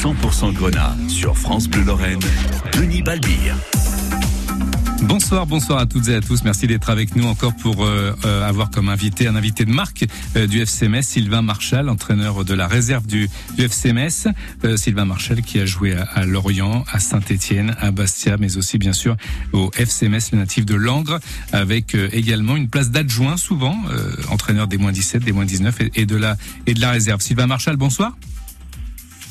100% 0.00 0.54
Grenat 0.54 0.96
sur 1.08 1.36
France 1.36 1.68
Bleu 1.68 1.82
Lorraine, 1.82 2.20
Denis 2.72 3.02
Balbire. 3.02 3.54
Bonsoir, 5.02 5.44
bonsoir 5.44 5.78
à 5.78 5.84
toutes 5.84 6.08
et 6.08 6.14
à 6.14 6.22
tous. 6.22 6.42
Merci 6.42 6.66
d'être 6.66 6.88
avec 6.88 7.16
nous 7.16 7.26
encore 7.26 7.54
pour 7.54 7.84
euh, 7.84 8.16
euh, 8.24 8.48
avoir 8.48 8.70
comme 8.70 8.88
invité 8.88 9.26
un 9.26 9.36
invité 9.36 9.66
de 9.66 9.70
marque 9.70 10.06
euh, 10.36 10.46
du 10.46 10.62
FCMS, 10.62 11.02
Sylvain 11.02 11.42
Marchal, 11.42 11.90
entraîneur 11.90 12.46
de 12.46 12.54
la 12.54 12.66
réserve 12.66 13.06
du, 13.06 13.28
FCMS. 13.58 14.32
Sylvain 14.76 15.04
Marchal 15.04 15.42
qui 15.42 15.60
a 15.60 15.66
joué 15.66 15.94
à, 15.94 16.24
Lorient, 16.24 16.82
à 16.90 16.98
Saint-Étienne, 16.98 17.76
à 17.78 17.90
Bastia, 17.90 18.38
mais 18.38 18.56
aussi 18.56 18.78
bien 18.78 18.94
sûr 18.94 19.18
au 19.52 19.70
FCMS, 19.76 20.32
le 20.32 20.38
natif 20.38 20.64
de 20.64 20.76
Langres, 20.76 21.20
avec 21.52 21.94
également 21.94 22.56
une 22.56 22.68
place 22.68 22.90
d'adjoint 22.90 23.36
souvent, 23.36 23.76
entraîneur 24.30 24.66
des 24.66 24.78
moins 24.78 24.92
17, 24.92 25.24
des 25.24 25.32
moins 25.32 25.44
19 25.44 25.76
et, 25.94 26.06
de 26.06 26.16
la 26.16 26.38
et 26.66 26.72
de 26.72 26.80
la 26.80 26.90
réserve. 26.90 27.20
Sylvain 27.20 27.46
Marchal, 27.46 27.76
bonsoir. 27.76 28.14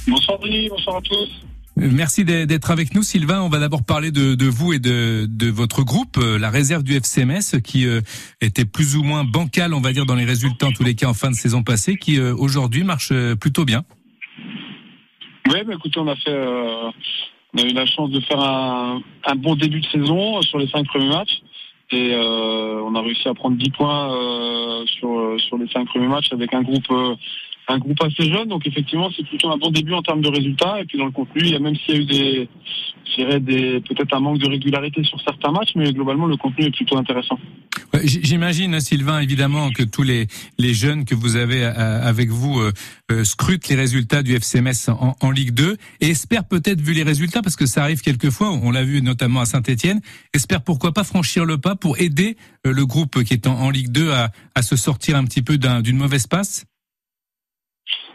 Bonsoir 0.09 0.39
Denis, 0.39 0.69
bonsoir 0.69 0.97
à 0.97 1.01
tous. 1.01 1.29
Merci 1.75 2.25
d'être 2.25 2.71
avec 2.71 2.93
nous, 2.93 3.03
Sylvain. 3.03 3.41
On 3.41 3.47
va 3.47 3.59
d'abord 3.59 3.85
parler 3.85 4.11
de, 4.11 4.45
vous 4.45 4.73
et 4.73 4.79
de, 4.79 5.49
votre 5.49 5.83
groupe, 5.83 6.17
euh, 6.17 6.37
la 6.37 6.49
réserve 6.49 6.83
du 6.83 6.95
FCMS, 6.95 7.61
qui 7.63 7.87
euh, 7.87 8.01
était 8.41 8.65
plus 8.65 8.97
ou 8.97 9.03
moins 9.03 9.23
bancal, 9.23 9.73
on 9.73 9.79
va 9.79 9.93
dire, 9.93 10.05
dans 10.05 10.15
les 10.15 10.25
résultats, 10.25 10.67
en 10.67 10.71
tous 10.71 10.83
les 10.83 10.95
cas, 10.95 11.07
en 11.07 11.13
fin 11.13 11.29
de 11.29 11.35
saison 11.35 11.63
passée, 11.63 11.95
qui 11.95 12.19
euh, 12.19 12.35
aujourd'hui 12.35 12.83
marche 12.83 13.13
plutôt 13.39 13.65
bien. 13.65 13.83
Oui, 15.47 15.59
bah, 15.65 15.73
écoutez, 15.75 15.99
on 15.99 16.07
a 16.07 16.15
fait, 16.15 16.37
on 17.53 17.57
a 17.57 17.65
eu 17.65 17.73
la 17.73 17.85
chance 17.85 18.09
de 18.09 18.19
faire 18.21 18.41
un, 18.41 19.01
bon 19.37 19.55
début 19.55 19.79
de 19.79 19.87
saison 19.87 20.41
sur 20.41 20.57
les 20.57 20.67
cinq 20.67 20.85
premiers 20.87 21.09
matchs. 21.09 21.41
Et 21.91 22.13
on 22.15 22.93
a 22.93 23.01
réussi 23.01 23.27
à 23.27 23.33
prendre 23.33 23.57
10 23.57 23.69
points 23.71 24.85
sur, 24.85 25.35
sur 25.39 25.57
les 25.57 25.67
cinq 25.69 25.87
premiers 25.87 26.07
matchs 26.07 26.31
avec 26.31 26.53
un 26.53 26.61
groupe 26.61 26.87
un 27.69 27.77
groupe 27.77 28.01
assez 28.01 28.29
jeune, 28.29 28.47
donc 28.47 28.65
effectivement 28.65 29.09
c'est 29.15 29.25
plutôt 29.25 29.49
un 29.51 29.57
bon 29.57 29.69
début 29.69 29.93
en 29.93 30.01
termes 30.01 30.21
de 30.21 30.29
résultats. 30.29 30.81
Et 30.81 30.85
puis 30.85 30.97
dans 30.97 31.05
le 31.05 31.11
contenu, 31.11 31.41
il 31.41 31.51
y 31.51 31.55
a 31.55 31.59
même 31.59 31.75
s'il 31.75 31.95
y 31.95 31.97
a 31.97 32.01
eu 32.01 32.05
des, 32.05 32.49
des 33.39 33.81
peut-être 33.81 34.15
un 34.15 34.19
manque 34.19 34.39
de 34.39 34.47
régularité 34.47 35.03
sur 35.03 35.19
certains 35.21 35.51
matchs, 35.51 35.71
mais 35.75 35.91
globalement 35.93 36.25
le 36.25 36.37
contenu 36.37 36.65
est 36.65 36.71
plutôt 36.71 36.97
intéressant. 36.97 37.37
J'imagine 38.03 38.79
Sylvain 38.79 39.19
évidemment 39.19 39.71
que 39.71 39.83
tous 39.83 40.03
les 40.03 40.27
jeunes 40.73 41.05
que 41.05 41.15
vous 41.15 41.35
avez 41.35 41.63
euh, 41.63 42.01
avec 42.01 42.29
vous 42.29 42.59
euh, 42.59 42.71
euh, 43.11 43.23
scrutent 43.23 43.67
les 43.67 43.75
résultats 43.75 44.21
du 44.21 44.35
FCMS 44.35 44.89
en, 44.89 45.15
en 45.19 45.31
Ligue 45.31 45.51
2 45.51 45.77
et 46.01 46.09
espèrent 46.09 46.47
peut-être 46.47 46.81
vu 46.81 46.93
les 46.93 47.03
résultats 47.03 47.41
parce 47.41 47.55
que 47.55 47.65
ça 47.65 47.83
arrive 47.83 48.01
quelquefois, 48.01 48.51
on 48.51 48.71
l'a 48.71 48.83
vu 48.83 49.01
notamment 49.01 49.41
à 49.41 49.45
Saint-Étienne, 49.45 50.01
espèrent 50.33 50.63
pourquoi 50.63 50.93
pas 50.93 51.03
franchir 51.03 51.45
le 51.45 51.57
pas 51.57 51.75
pour 51.75 51.99
aider 51.99 52.37
le 52.63 52.85
groupe 52.85 53.23
qui 53.23 53.33
est 53.33 53.47
en, 53.47 53.69
Ligue 53.69 53.91
2 53.91 54.11
à, 54.11 54.31
à 54.55 54.61
se 54.61 54.75
sortir 54.75 55.15
un 55.15 55.23
petit 55.25 55.41
peu 55.41 55.57
d'une 55.57 55.97
mauvaise 55.97 56.27
passe? 56.27 56.65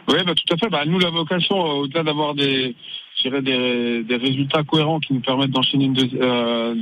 Oui, 0.07 0.17
bah, 0.25 0.33
tout 0.35 0.53
à 0.53 0.57
fait. 0.57 0.69
Bah, 0.69 0.85
nous, 0.85 0.99
la 0.99 1.09
vocation, 1.09 1.57
euh, 1.57 1.73
au-delà 1.81 2.03
d'avoir 2.03 2.35
des, 2.35 2.75
des, 3.23 4.03
des, 4.03 4.15
résultats 4.15 4.63
cohérents 4.63 4.99
qui 4.99 5.13
nous 5.13 5.21
permettent 5.21 5.51
d'enchaîner 5.51 5.85
une, 5.85 5.97
euh, 6.21 6.75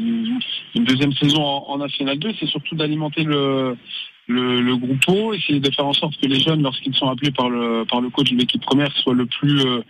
deuxième 0.75 1.13
saison 1.13 1.41
en, 1.41 1.65
en 1.69 1.77
National 1.77 2.19
2, 2.19 2.33
c'est 2.39 2.47
surtout 2.47 2.75
d'alimenter 2.75 3.23
le, 3.23 3.77
le, 4.27 4.61
le 4.61 4.75
groupe 4.77 5.03
essayer 5.33 5.59
de 5.59 5.71
faire 5.71 5.85
en 5.85 5.93
sorte 5.93 6.15
que 6.17 6.27
les 6.27 6.39
jeunes, 6.39 6.61
lorsqu'ils 6.61 6.95
sont 6.95 7.07
appelés 7.09 7.31
par 7.31 7.49
le 7.49 7.83
par 7.85 7.99
le 7.99 8.09
coach 8.09 8.31
de 8.31 8.37
l'équipe 8.37 8.61
première, 8.61 8.91
soient 8.97 9.13
le 9.13 9.25
plus 9.25 9.59
euh, 9.59 9.81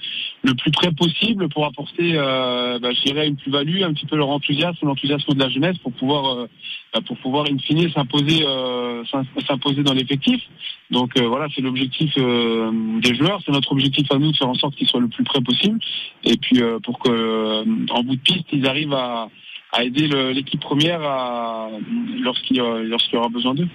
le 0.42 0.54
plus 0.56 0.72
près 0.72 0.92
possible 0.92 1.50
pour 1.50 1.66
apporter, 1.66 2.14
euh, 2.16 2.80
bah, 2.80 2.90
je 2.94 3.04
dirais, 3.04 3.28
une 3.28 3.36
plus-value, 3.36 3.84
un 3.84 3.94
petit 3.94 4.06
peu 4.06 4.16
leur 4.16 4.30
enthousiasme, 4.30 4.86
l'enthousiasme 4.86 5.34
de 5.34 5.40
la 5.40 5.50
jeunesse, 5.50 5.78
pour 5.80 5.94
pouvoir 5.94 6.38
euh, 6.38 6.48
bah, 6.94 7.02
pour 7.06 7.18
pouvoir 7.18 7.46
in 7.50 7.58
fine 7.60 7.92
s'imposer 7.92 8.44
euh, 8.46 9.04
s'imposer 9.48 9.84
dans 9.84 9.94
l'effectif. 9.94 10.42
Donc 10.90 11.18
voilà, 11.20 11.48
c'est 11.56 11.62
l'objectif 11.62 12.14
des 12.16 13.16
joueurs, 13.16 13.40
c'est 13.46 13.52
notre 13.52 13.72
objectif 13.72 14.12
à 14.12 14.18
nous 14.20 14.32
de 14.32 14.38
faire 14.38 14.50
en 14.50 14.54
sorte 14.54 14.76
qu'ils 14.76 14.88
soient 14.88 15.00
le 15.00 15.08
plus 15.08 15.24
près 15.24 15.42
possible, 15.42 15.80
et 16.24 16.38
puis 16.38 16.62
pour 16.84 17.00
que 17.00 17.64
en 17.92 18.04
bout 18.04 18.16
de 18.16 18.22
piste, 18.22 18.46
ils 18.52 18.68
arrivent 18.68 18.94
à 18.94 19.30
à 19.72 19.84
aider 19.84 20.08
l'équipe 20.34 20.60
première 20.60 21.02
lorsqu'il 22.22 22.58
lorsqu'il 22.58 23.16
y 23.16 23.18
aura 23.18 23.30
besoin 23.30 23.56
d'eux. 23.56 23.68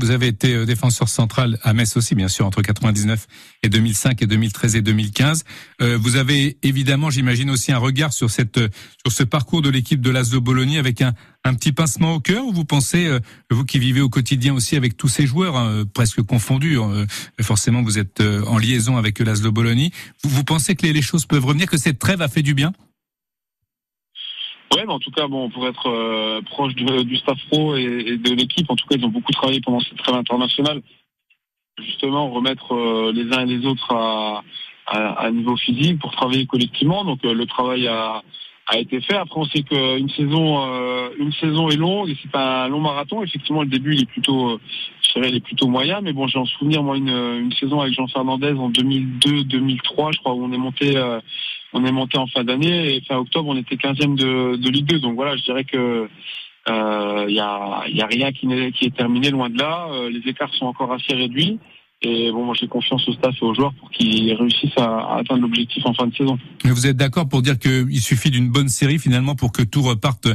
Vous 0.00 0.10
avez 0.10 0.26
été 0.26 0.54
euh, 0.54 0.66
défenseur 0.66 1.08
central 1.08 1.58
à 1.62 1.72
Metz 1.72 1.96
aussi, 1.96 2.14
bien 2.14 2.28
sûr, 2.28 2.46
entre 2.46 2.60
99 2.60 3.26
et 3.62 3.68
2005 3.68 4.20
et 4.22 4.26
2013 4.26 4.76
et 4.76 4.82
2015. 4.82 5.44
Euh, 5.80 5.98
vous 6.00 6.16
avez 6.16 6.58
évidemment, 6.62 7.08
j'imagine 7.10 7.50
aussi 7.50 7.72
un 7.72 7.78
regard 7.78 8.12
sur 8.12 8.30
cette 8.30 8.58
sur 8.58 9.12
ce 9.12 9.22
parcours 9.22 9.62
de 9.62 9.70
l'équipe 9.70 10.00
de 10.00 10.10
l'Asdo 10.10 10.40
Bologna 10.40 10.78
avec 10.78 11.00
un, 11.00 11.14
un 11.44 11.54
petit 11.54 11.72
pincement 11.72 12.14
au 12.14 12.20
cœur. 12.20 12.44
Ou 12.44 12.52
vous 12.52 12.64
pensez, 12.64 13.06
euh, 13.06 13.20
vous 13.50 13.64
qui 13.64 13.78
vivez 13.78 14.00
au 14.00 14.08
quotidien 14.08 14.54
aussi 14.54 14.76
avec 14.76 14.96
tous 14.96 15.08
ces 15.08 15.26
joueurs 15.26 15.56
hein, 15.56 15.84
presque 15.94 16.22
confondus, 16.22 16.78
hein, 16.78 17.06
forcément 17.40 17.82
vous 17.82 17.98
êtes 17.98 18.20
en 18.20 18.58
liaison 18.58 18.96
avec 18.96 19.18
l'Asdo 19.18 19.50
Bologna. 19.50 19.88
Vous, 20.22 20.30
vous 20.30 20.44
pensez 20.44 20.74
que 20.74 20.86
les, 20.86 20.92
les 20.92 21.02
choses 21.02 21.26
peuvent 21.26 21.44
revenir, 21.44 21.66
que 21.66 21.78
cette 21.78 21.98
trêve 21.98 22.20
a 22.20 22.28
fait 22.28 22.42
du 22.42 22.54
bien? 22.54 22.72
Ouais, 24.74 24.84
mais 24.86 24.92
en 24.92 25.00
tout 25.00 25.10
cas, 25.10 25.26
bon, 25.26 25.50
pour 25.50 25.66
être 25.66 25.88
euh, 25.88 26.40
proche 26.42 26.74
du 26.74 27.16
staff 27.16 27.38
pro 27.50 27.74
et, 27.74 28.16
de 28.16 28.34
l'équipe, 28.34 28.70
en 28.70 28.76
tout 28.76 28.86
cas, 28.86 28.96
ils 28.96 29.04
ont 29.04 29.08
beaucoup 29.08 29.32
travaillé 29.32 29.60
pendant 29.60 29.80
cette 29.80 29.98
trêve 29.98 30.14
internationale. 30.14 30.80
Justement, 31.80 32.30
remettre 32.30 32.72
euh, 32.74 33.12
les 33.12 33.32
uns 33.36 33.46
et 33.46 33.56
les 33.56 33.66
autres 33.66 33.92
à, 33.92 35.30
niveau 35.32 35.56
physique 35.56 35.98
pour 35.98 36.12
travailler 36.12 36.46
collectivement. 36.46 37.04
Donc, 37.04 37.24
euh, 37.24 37.34
le 37.34 37.46
travail 37.46 37.88
a, 37.88 38.22
a 38.68 38.78
été 38.78 39.00
fait. 39.00 39.16
Après, 39.16 39.40
on 39.40 39.44
sait 39.44 39.62
qu'une 39.62 40.10
saison, 40.10 40.64
une 41.18 41.32
saison 41.32 41.68
est 41.68 41.76
longue 41.76 42.08
et 42.08 42.16
c'est 42.22 42.36
un 42.36 42.68
long 42.68 42.80
marathon. 42.80 43.24
Effectivement, 43.24 43.62
le 43.62 43.68
début, 43.68 43.94
il 43.94 44.02
est 44.02 44.10
plutôt, 44.10 44.60
je 45.02 45.12
dirais, 45.14 45.30
il 45.30 45.36
est 45.36 45.44
plutôt 45.44 45.66
moyen. 45.66 46.00
Mais 46.00 46.12
bon, 46.12 46.28
j'ai 46.28 46.38
en 46.38 46.46
souvenir 46.46 46.84
moi 46.84 46.96
une, 46.96 47.08
une 47.08 47.52
saison 47.54 47.80
avec 47.80 47.94
Jean 47.94 48.06
Fernandez 48.06 48.52
en 48.52 48.70
2002-2003, 48.70 50.12
je 50.12 50.18
crois, 50.18 50.34
où 50.34 50.44
on 50.44 50.52
est 50.52 50.58
monté 50.58 50.96
on 51.72 51.84
est 51.84 51.92
monté 51.92 52.18
en 52.18 52.26
fin 52.26 52.44
d'année 52.44 52.96
et 52.96 53.00
fin 53.02 53.16
octobre 53.16 53.48
on 53.48 53.56
était 53.56 53.76
15e 53.76 54.16
de, 54.16 54.56
de 54.56 54.70
Ligue 54.70 54.86
2. 54.86 55.00
Donc 55.00 55.14
voilà, 55.14 55.36
je 55.36 55.44
dirais 55.44 55.64
que 55.64 56.08
il 56.66 56.72
euh, 56.72 57.30
y, 57.30 57.40
a, 57.40 57.84
y 57.88 58.02
a 58.02 58.06
rien 58.06 58.32
qui, 58.32 58.46
est, 58.52 58.96
terminé 58.96 59.30
loin 59.30 59.48
de 59.48 59.58
là. 59.58 59.88
Euh, 59.90 60.10
les 60.10 60.20
écarts 60.30 60.52
sont 60.54 60.66
encore 60.66 60.92
assez 60.92 61.14
réduits. 61.14 61.58
Et 62.02 62.30
bon, 62.32 62.46
moi 62.46 62.54
j'ai 62.58 62.66
confiance 62.66 63.06
au 63.08 63.12
staff 63.12 63.34
et 63.40 63.44
aux 63.44 63.54
joueurs 63.54 63.74
pour 63.74 63.90
qu'ils 63.90 64.32
réussissent 64.32 64.76
à, 64.78 65.18
atteindre 65.18 65.42
l'objectif 65.42 65.84
en 65.84 65.92
fin 65.92 66.06
de 66.06 66.14
saison. 66.14 66.38
Mais 66.64 66.70
vous 66.70 66.86
êtes 66.86 66.96
d'accord 66.96 67.28
pour 67.28 67.42
dire 67.42 67.58
qu'il 67.58 68.00
suffit 68.00 68.30
d'une 68.30 68.48
bonne 68.48 68.70
série 68.70 68.98
finalement 68.98 69.34
pour 69.34 69.52
que 69.52 69.62
tout 69.62 69.82
reparte 69.82 70.26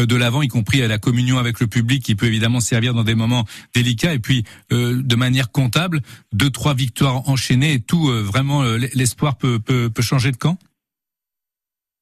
euh, 0.00 0.06
de 0.06 0.16
l'avant, 0.16 0.42
y 0.42 0.48
compris 0.48 0.82
à 0.82 0.88
la 0.88 0.98
communion 0.98 1.38
avec 1.38 1.60
le 1.60 1.68
public, 1.68 2.02
qui 2.02 2.16
peut 2.16 2.26
évidemment 2.26 2.58
servir 2.58 2.92
dans 2.92 3.04
des 3.04 3.14
moments 3.14 3.44
délicats. 3.74 4.14
Et 4.14 4.18
puis 4.18 4.44
de 4.70 5.16
manière 5.16 5.52
comptable, 5.52 6.00
deux 6.32 6.50
trois 6.50 6.74
victoires 6.74 7.28
enchaînées 7.28 7.74
et 7.74 7.80
tout 7.80 8.06
vraiment 8.06 8.62
l'espoir 8.94 9.36
peut, 9.36 9.58
peut, 9.60 9.90
peut 9.90 10.02
changer 10.02 10.32
de 10.32 10.36
camp? 10.36 10.58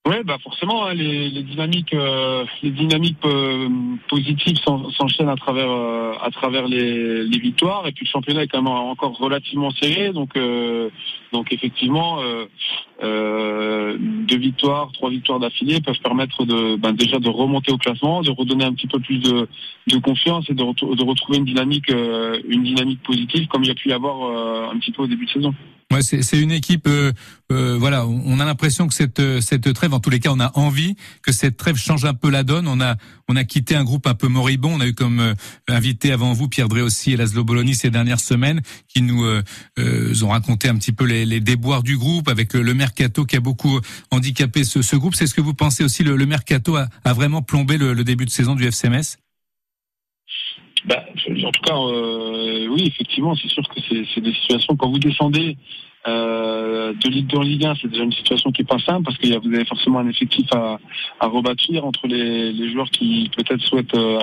Oui, 0.08 0.16
bah 0.24 0.38
forcément, 0.42 0.86
hein, 0.86 0.94
les, 0.94 1.42
dynamiques, 1.42 1.92
euh, 1.92 2.46
les 2.62 2.70
dynamiques 2.70 3.18
euh, 3.26 3.68
positives 4.08 4.56
s'enchaînent 4.96 5.28
à 5.28 5.36
travers 5.36 5.70
euh, 5.70 6.14
à 6.22 6.30
travers 6.30 6.66
les, 6.66 7.28
victoires. 7.38 7.86
Et 7.86 7.92
puis 7.92 8.06
le 8.06 8.10
championnat 8.10 8.44
est 8.44 8.48
quand 8.48 8.62
même 8.62 8.72
encore 8.72 9.18
relativement 9.18 9.70
serré, 9.72 10.12
donc 10.12 10.38
donc 11.32 11.52
effectivement, 11.52 12.18
deux 13.02 14.38
victoires, 14.38 14.90
trois 14.92 15.10
victoires 15.10 15.38
d'affilée 15.38 15.82
peuvent 15.82 16.00
permettre 16.00 16.46
de 16.46 16.76
ben, 16.76 16.92
déjà 16.92 17.18
de 17.18 17.28
remonter 17.28 17.70
au 17.70 17.78
classement, 17.78 18.22
de 18.22 18.30
redonner 18.30 18.64
un 18.64 18.72
petit 18.72 18.88
peu 18.88 19.00
plus 19.00 19.18
de, 19.18 19.46
confiance 20.02 20.48
et 20.48 20.54
de, 20.54 20.64
de 20.64 21.04
retrouver 21.04 21.38
une 21.38 21.44
dynamique 21.44 21.90
une 21.90 22.62
dynamique 22.62 23.02
positive 23.02 23.48
comme 23.48 23.64
il 23.64 23.68
y 23.68 23.72
a 23.72 23.74
pu 23.74 23.90
y 23.90 23.92
avoir 23.92 24.70
un 24.70 24.78
petit 24.78 24.92
peu 24.92 25.02
au 25.02 25.06
début 25.06 25.26
de 25.26 25.30
saison. 25.30 25.54
Ouais, 25.90 26.02
c'est 26.02 26.38
une 26.38 26.52
équipe. 26.52 26.86
Euh, 26.86 27.12
euh, 27.50 27.76
voilà, 27.76 28.06
on 28.06 28.38
a 28.38 28.44
l'impression 28.44 28.86
que 28.86 28.94
cette 28.94 29.40
cette 29.40 29.72
trêve, 29.74 29.92
en 29.92 29.98
tous 29.98 30.10
les 30.10 30.20
cas, 30.20 30.30
on 30.30 30.38
a 30.38 30.52
envie 30.56 30.94
que 31.20 31.32
cette 31.32 31.56
trêve 31.56 31.74
change 31.76 32.04
un 32.04 32.14
peu 32.14 32.30
la 32.30 32.44
donne. 32.44 32.68
On 32.68 32.80
a 32.80 32.94
on 33.26 33.34
a 33.34 33.42
quitté 33.42 33.74
un 33.74 33.82
groupe 33.82 34.06
un 34.06 34.14
peu 34.14 34.28
moribond. 34.28 34.76
On 34.76 34.80
a 34.80 34.86
eu 34.86 34.94
comme 34.94 35.18
euh, 35.18 35.34
invité 35.66 36.12
avant 36.12 36.32
vous 36.32 36.48
Pierre 36.48 36.68
aussi 36.70 37.12
et 37.12 37.16
Laszlo 37.16 37.42
Bologna 37.42 37.74
ces 37.74 37.90
dernières 37.90 38.20
semaines, 38.20 38.62
qui 38.86 39.02
nous 39.02 39.24
ont 39.76 40.28
raconté 40.28 40.68
un 40.68 40.76
petit 40.76 40.92
peu 40.92 41.04
les, 41.04 41.26
les, 41.26 41.40
déboires 41.40 41.82
du 41.82 41.98
groupe 41.98 42.28
avec 42.28 42.54
le 42.54 42.74
mercato 42.74 43.24
qui 43.24 43.34
a 43.34 43.40
beaucoup 43.40 43.80
handicapé 44.12 44.62
ce, 44.62 44.82
ce 44.82 44.94
groupe. 44.94 45.16
C'est 45.16 45.26
ce 45.26 45.34
que 45.34 45.40
vous 45.40 45.54
pensez 45.54 45.82
aussi 45.82 46.04
le, 46.04 46.16
le 46.16 46.26
mercato 46.26 46.76
a, 46.76 46.86
a 47.04 47.12
vraiment 47.12 47.42
plombé 47.42 47.78
le, 47.78 47.94
le 47.94 48.04
début 48.04 48.26
de 48.26 48.30
saison 48.30 48.54
du 48.54 48.64
FCMS 48.64 49.16
bah, 50.86 51.04
en 51.44 51.50
tout 51.50 51.62
cas, 51.62 51.76
euh, 51.76 52.66
oui, 52.68 52.84
effectivement, 52.86 53.34
c'est 53.34 53.48
sûr 53.48 53.62
que 53.68 53.80
c'est 53.88 54.20
des 54.20 54.32
situations 54.34 54.76
quand 54.76 54.90
vous 54.90 54.98
descendez 54.98 55.56
euh, 56.06 56.94
de 56.94 57.08
Ligue 57.10 57.26
2 57.26 57.36
en 57.36 57.42
Ligue 57.42 57.66
1, 57.66 57.74
c'est 57.80 57.88
déjà 57.88 58.04
une 58.04 58.12
situation 58.12 58.50
qui 58.52 58.62
est 58.62 58.64
pas 58.64 58.78
simple 58.78 59.02
parce 59.04 59.18
que 59.18 59.26
vous 59.26 59.54
avez 59.54 59.66
forcément 59.66 59.98
un 59.98 60.08
effectif 60.08 60.46
à, 60.52 60.78
à 61.20 61.26
rebâtir 61.26 61.84
entre 61.84 62.06
les, 62.06 62.52
les 62.52 62.72
joueurs 62.72 62.88
qui 62.90 63.30
peut-être 63.36 63.60
souhaitent 63.60 63.94
euh, 63.94 64.18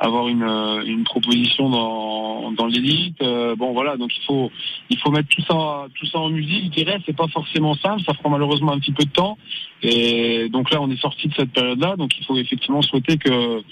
avoir 0.00 0.26
une, 0.26 0.42
une 0.84 1.04
proposition 1.04 1.70
dans, 1.70 2.50
dans 2.52 2.66
l'élite. 2.66 3.22
Euh, 3.22 3.54
bon 3.54 3.72
voilà, 3.72 3.96
donc 3.96 4.16
il 4.16 4.24
faut 4.24 4.50
il 4.90 4.98
faut 4.98 5.12
mettre 5.12 5.28
tout 5.28 5.42
ça 5.42 5.86
tout 5.94 6.06
ça 6.06 6.18
en 6.18 6.30
musique. 6.30 6.64
Je 6.64 6.82
dirais 6.82 6.98
c'est 7.06 7.16
pas 7.16 7.28
forcément 7.28 7.74
simple, 7.74 8.02
ça 8.04 8.14
prend 8.14 8.30
malheureusement 8.30 8.72
un 8.72 8.80
petit 8.80 8.92
peu 8.92 9.04
de 9.04 9.10
temps. 9.10 9.38
Et 9.82 10.48
donc 10.48 10.72
là, 10.72 10.82
on 10.82 10.90
est 10.90 11.00
sorti 11.00 11.28
de 11.28 11.34
cette 11.34 11.52
période-là, 11.52 11.94
donc 11.96 12.18
il 12.18 12.24
faut 12.24 12.36
effectivement 12.36 12.82
souhaiter 12.82 13.16
que 13.16 13.62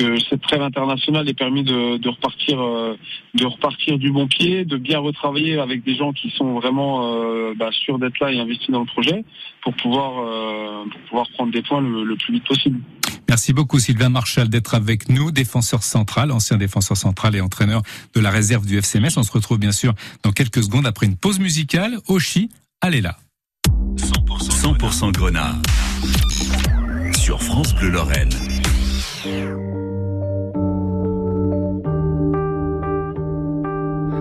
que 0.00 0.18
cette 0.28 0.40
trêve 0.42 0.62
internationale 0.62 1.28
ait 1.28 1.34
permis 1.34 1.62
de, 1.62 1.98
de 1.98 2.08
repartir, 2.08 2.58
de 3.34 3.44
repartir 3.44 3.98
du 3.98 4.10
bon 4.10 4.26
pied, 4.26 4.64
de 4.64 4.76
bien 4.76 4.98
retravailler 4.98 5.58
avec 5.58 5.84
des 5.84 5.94
gens 5.94 6.12
qui 6.12 6.30
sont 6.30 6.54
vraiment 6.54 7.52
bah, 7.54 7.70
sûrs 7.72 7.98
d'être 7.98 8.18
là 8.20 8.32
et 8.32 8.40
investis 8.40 8.70
dans 8.70 8.80
le 8.80 8.86
projet 8.86 9.24
pour 9.62 9.74
pouvoir, 9.74 10.24
pour 10.90 11.00
pouvoir 11.02 11.26
prendre 11.34 11.52
des 11.52 11.62
points 11.62 11.80
le, 11.80 12.04
le 12.04 12.16
plus 12.16 12.34
vite 12.34 12.44
possible. 12.44 12.80
Merci 13.30 13.52
beaucoup 13.52 13.78
Sylvain 13.78 14.08
Marchal 14.08 14.48
d'être 14.48 14.74
avec 14.74 15.08
nous, 15.08 15.30
défenseur 15.30 15.84
central, 15.84 16.32
ancien 16.32 16.56
défenseur 16.56 16.96
central 16.96 17.36
et 17.36 17.40
entraîneur 17.40 17.82
de 18.12 18.20
la 18.20 18.28
réserve 18.28 18.66
du 18.66 18.76
FCMS. 18.76 19.16
On 19.18 19.22
se 19.22 19.30
retrouve 19.30 19.58
bien 19.58 19.70
sûr 19.70 19.94
dans 20.24 20.32
quelques 20.32 20.64
secondes 20.64 20.84
après 20.84 21.06
une 21.06 21.16
pause 21.16 21.38
musicale. 21.38 21.98
Oshi, 22.08 22.48
allez 22.80 23.00
là. 23.00 23.18
100%, 23.96 24.90
100 24.90 25.10
Grenat 25.12 25.54
sur 27.16 27.40
France 27.40 27.72
Bleu 27.76 27.90
Lorraine. 27.90 28.30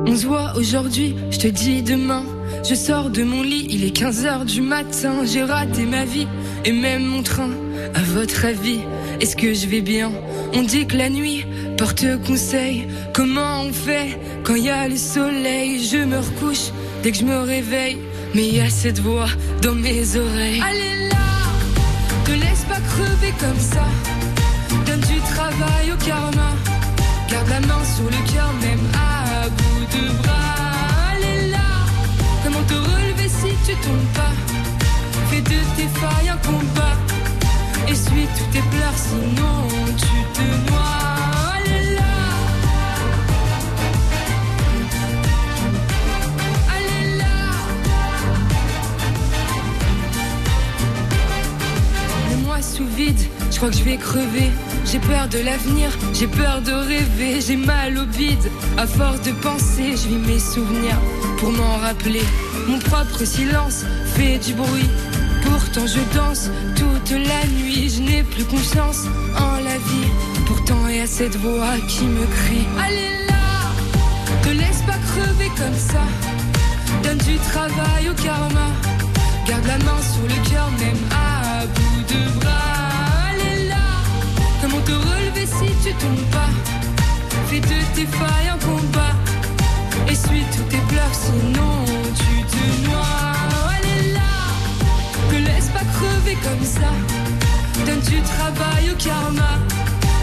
On 0.10 0.16
se 0.16 0.26
voit 0.26 0.54
aujourd'hui, 0.56 1.16
je 1.30 1.38
te 1.38 1.48
dis 1.48 1.84
demain. 1.84 2.24
Je 2.68 2.74
sors 2.74 3.12
de 3.12 3.22
mon 3.22 3.44
lit, 3.44 3.68
il 3.70 3.84
est 3.84 3.96
15h 3.96 4.44
du 4.44 4.62
matin. 4.62 5.18
J'ai 5.24 5.44
raté 5.44 5.86
ma 5.86 6.04
vie 6.04 6.28
et 6.66 6.72
même 6.72 7.06
mon 7.06 7.22
train. 7.22 7.52
À 7.94 8.02
votre 8.02 8.44
avis, 8.44 8.80
est-ce 9.22 9.36
que 9.36 9.54
je 9.54 9.68
vais 9.68 9.82
bien? 9.82 10.12
On 10.54 10.64
dit 10.64 10.88
que 10.88 10.98
la 10.98 11.12
nuit 11.12 11.46
porte 11.78 12.04
conseil. 12.26 12.88
Comment 13.14 13.62
on 13.62 13.72
fait 13.72 14.20
quand 14.44 14.56
il 14.56 14.64
y 14.64 14.72
a 14.72 14.88
le 14.88 14.98
soleil? 14.98 15.88
Je 15.88 15.98
me 15.98 16.18
recouche 16.18 16.72
dès 17.04 17.12
que 17.12 17.18
je 17.20 17.26
me 17.26 17.42
réveille. 17.42 18.00
Mais 18.34 18.48
il 18.48 18.56
y 18.56 18.62
a 18.62 18.70
cette 18.72 19.00
voix 19.00 19.30
dans 19.62 19.76
mes 19.76 20.16
oreilles. 20.16 20.64
Allez 20.68 21.08
là, 21.10 21.28
te 22.26 22.32
laisse 22.32 22.66
pas 22.68 22.82
crever 22.82 23.34
comme 23.40 23.60
ça. 23.60 23.86
Donne 24.88 25.02
du 25.02 25.20
travail 25.20 25.92
au 25.94 26.04
karma. 26.04 26.56
Garde 27.30 27.50
la 27.50 27.60
main 27.60 27.84
sur 27.96 28.06
le 28.06 28.34
cœur, 28.34 28.52
même 28.60 28.80
à 28.96 29.19
bout 29.58 29.86
de 29.96 30.04
bras. 30.22 31.12
Allez 31.12 31.50
là, 31.50 31.70
comment 32.44 32.64
te 32.64 32.74
relever 32.74 33.30
si 33.30 33.52
tu 33.66 33.76
tombes 33.78 34.14
pas? 34.14 34.34
Fais 35.30 35.42
de 35.42 35.60
tes 35.76 35.90
failles 36.00 36.30
un 36.30 36.38
combat. 36.38 36.96
Essuie 37.88 38.28
tous 38.38 38.50
tes 38.54 38.62
pleurs, 38.72 38.96
sinon 38.96 39.68
tu 39.98 40.16
te 40.34 40.42
noies. 40.70 40.88
Là. 41.96 42.16
Allez 46.76 47.18
là. 47.18 47.38
Le 52.32 52.36
mois 52.46 52.62
sous 52.62 52.86
vide, 52.86 53.24
crois 53.60 53.72
que 53.72 53.76
je 53.76 53.84
vais 53.84 53.98
crever. 53.98 54.52
J'ai 54.86 55.00
peur 55.00 55.28
de 55.28 55.40
l'avenir, 55.40 55.90
j'ai 56.14 56.28
peur 56.28 56.62
de 56.62 56.72
rêver, 56.72 57.42
j'ai 57.46 57.58
mal 57.58 57.98
au 57.98 58.06
bide. 58.06 58.50
À 58.78 58.88
force 58.88 59.22
de 59.24 59.34
penser, 59.34 59.98
je 59.98 60.08
vis 60.08 60.22
mes 60.32 60.40
souvenirs 60.40 60.98
pour 61.40 61.52
m'en 61.52 61.76
rappeler. 61.78 62.24
Mon 62.70 62.80
propre 62.80 63.26
silence 63.26 63.84
fait 64.16 64.38
du 64.38 64.54
bruit. 64.54 64.90
Pourtant 65.44 65.86
je 65.88 66.00
danse 66.18 66.50
toute 66.78 67.12
la 67.12 67.42
nuit, 67.48 67.90
je 67.90 68.02
n'ai 68.02 68.24
plus 68.24 68.46
confiance 68.46 69.04
en 69.38 69.56
la 69.62 69.78
vie. 69.90 70.10
Pourtant 70.48 70.88
y 70.88 71.02
a 71.02 71.08
cette 71.08 71.36
voix 71.36 71.76
qui 71.90 72.06
me 72.06 72.26
crie 72.26 72.68
Allez 72.80 73.12
là, 73.28 73.44
te 74.42 74.50
laisse 74.50 74.84
pas 74.88 75.00
crever 75.12 75.52
comme 75.58 75.80
ça. 75.92 76.04
Donne 77.04 77.18
du 77.18 77.38
travail 77.52 78.10
au 78.10 78.14
karma. 78.14 78.70
Garde 79.46 79.68
la 79.68 79.78
main 79.80 80.02
sur 80.14 80.24
le 80.24 80.50
cœur, 80.50 80.70
même 80.80 81.02
à 81.12 81.29
te 84.90 84.96
relever 84.96 85.46
si 85.46 85.70
tu 85.84 85.94
tombes 85.96 86.30
pas 86.32 86.50
Fais 87.48 87.60
de 87.60 87.80
tes 87.96 88.06
failles 88.06 88.50
un 88.54 88.60
combat. 88.60 89.14
Essuie 90.08 90.46
tous 90.56 90.68
tes 90.70 90.84
pleurs, 90.90 91.16
sinon 91.26 91.74
tu 92.20 92.34
te 92.52 92.64
noies. 92.88 93.34
Allez 93.74 94.14
là, 94.14 94.36
te 95.30 95.36
laisse 95.36 95.70
pas 95.70 95.86
crever 95.96 96.38
comme 96.46 96.66
ça. 96.78 96.92
Donne 97.86 98.02
du 98.02 98.22
travail 98.22 98.92
au 98.92 98.96
karma. 98.96 99.52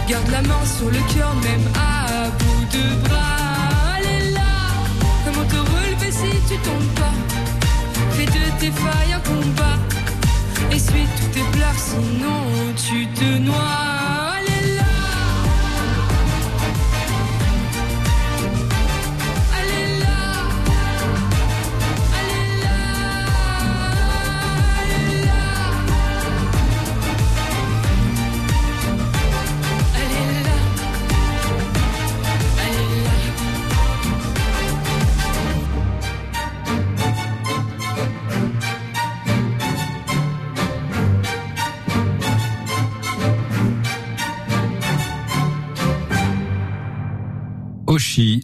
Garde 0.09 0.31
la 0.31 0.43
main 0.43 0.65
sur 0.79 0.87
le 0.87 1.03
cœur, 1.15 1.35
même 1.43 1.67
à 1.75 2.31
bout 2.39 2.65
de 2.77 3.09
bras. 3.09 3.97
Allez 3.97 4.31
là, 4.31 4.55
comment 5.25 5.47
te 5.47 5.57
relever 5.57 6.13
si 6.13 6.31
tu 6.49 6.57
tombes 6.59 6.95
pas? 6.95 7.17
Fais 8.13 8.27
de 8.27 8.45
tes 8.61 8.71
failles 8.71 9.15
un 9.15 9.21
combat. 9.31 9.79
Essuie 10.71 11.09
tous 11.17 11.31
tes 11.35 11.47
pleurs, 11.57 11.81
sinon 11.91 12.39
tu 12.77 13.07
te 13.09 13.39
noies. 13.39 14.06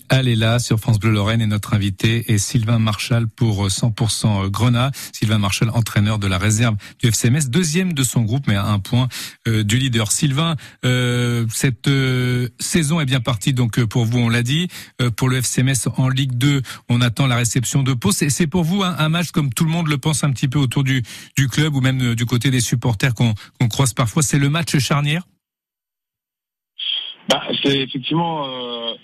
Allez 0.08 0.36
là 0.36 0.58
sur 0.58 0.78
France 0.78 0.98
Bleu 0.98 1.10
Lorraine 1.10 1.40
et 1.40 1.46
notre 1.46 1.74
invité 1.74 2.32
est 2.32 2.38
Sylvain 2.38 2.78
Marchal 2.78 3.26
pour 3.26 3.66
100% 3.66 4.48
Grenat. 4.48 4.90
Sylvain 5.12 5.38
Marchal, 5.38 5.70
entraîneur 5.70 6.19
de 6.19 6.26
la 6.26 6.38
réserve 6.38 6.76
du 6.98 7.08
FCMS, 7.08 7.48
deuxième 7.48 7.92
de 7.92 8.02
son 8.02 8.22
groupe 8.22 8.46
mais 8.46 8.56
à 8.56 8.66
un 8.66 8.78
point 8.78 9.08
euh, 9.48 9.64
du 9.64 9.78
leader. 9.78 10.10
Sylvain, 10.12 10.56
euh, 10.84 11.46
cette 11.50 11.88
euh, 11.88 12.48
saison 12.58 13.00
est 13.00 13.06
bien 13.06 13.20
partie 13.20 13.52
donc 13.52 13.78
euh, 13.78 13.86
pour 13.86 14.04
vous, 14.04 14.19
on 14.19 14.28
l'a 14.28 14.42
dit. 14.42 14.69
Euh, 15.00 15.10
pour 15.10 15.28
le 15.28 15.38
FCMS 15.38 15.88
en 15.96 16.08
Ligue 16.08 16.36
2, 16.36 16.62
on 16.88 17.00
attend 17.00 17.26
la 17.26 17.36
réception 17.36 17.82
de 17.82 17.94
Pau. 17.94 18.12
C'est 18.12 18.46
pour 18.46 18.64
vous 18.64 18.82
un, 18.82 19.08
match 19.08 19.30
comme 19.30 19.52
tout 19.52 19.64
le 19.64 19.70
monde 19.70 19.88
le 19.88 19.98
pense 19.98 20.24
un 20.24 20.30
petit 20.32 20.48
peu 20.48 20.58
autour 20.58 20.84
du, 20.84 21.02
club 21.50 21.74
ou 21.74 21.80
même 21.80 22.00
euh, 22.02 22.14
du 22.14 22.26
côté 22.26 22.50
des 22.50 22.60
supporters 22.60 23.14
qu'on 23.14 23.34
croise 23.69 23.94
parfois. 23.94 24.22
C'est 24.22 24.38
le 24.38 24.48
match 24.48 24.76
charnière? 24.78 25.22
Bah, 27.28 27.42
c'est 27.62 27.80
effectivement, 27.80 28.46
euh, 28.46 28.94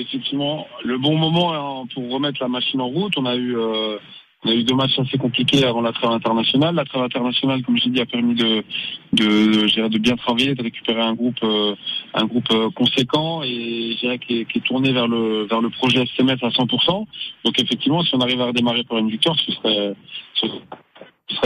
effectivement 0.00 0.66
le 0.84 0.98
bon 0.98 1.16
moment 1.16 1.54
hein, 1.54 1.86
pour 1.94 2.10
remettre 2.10 2.42
la 2.42 2.48
machine 2.48 2.80
en 2.80 2.88
route. 2.88 3.14
On 3.16 3.26
a 3.26 3.36
eu, 3.36 3.56
euh, 3.56 3.98
on 4.44 4.50
a 4.50 4.54
eu 4.54 4.62
deux 4.62 4.74
matchs 4.74 4.98
assez 4.98 5.18
compliqués 5.18 5.64
avant 5.64 5.80
la 5.80 5.92
trêve 5.92 6.10
internationale. 6.10 6.74
La 6.74 6.84
trêve 6.84 7.02
internationale, 7.02 7.62
comme 7.62 7.76
j'ai 7.76 7.90
dit, 7.90 8.00
a 8.00 8.06
permis 8.06 8.34
de, 8.34 8.64
de, 9.12 9.88
de, 9.88 9.98
bien 9.98 10.16
travailler, 10.16 10.54
de 10.54 10.62
récupérer 10.62 11.00
un 11.00 11.14
groupe, 11.14 11.42
euh, 11.42 11.74
un 12.14 12.24
groupe 12.26 12.50
euh, 12.52 12.70
conséquent 12.70 13.42
et 13.42 13.96
je 14.00 14.16
qui 14.16 14.40
est, 14.40 14.64
tourné 14.64 14.92
vers 14.92 15.08
le, 15.08 15.44
vers 15.44 15.60
le 15.60 15.70
projet 15.70 16.02
FCMS 16.02 16.38
à 16.42 16.48
100%. 16.48 17.06
Donc 17.44 17.60
effectivement, 17.60 18.02
si 18.02 18.14
on 18.14 18.20
arrive 18.20 18.40
à 18.40 18.46
redémarrer 18.46 18.84
par 18.84 18.98
une 18.98 19.10
victoire, 19.10 19.36
ce 19.38 19.52
serait, 19.52 19.94
ce 20.34 20.46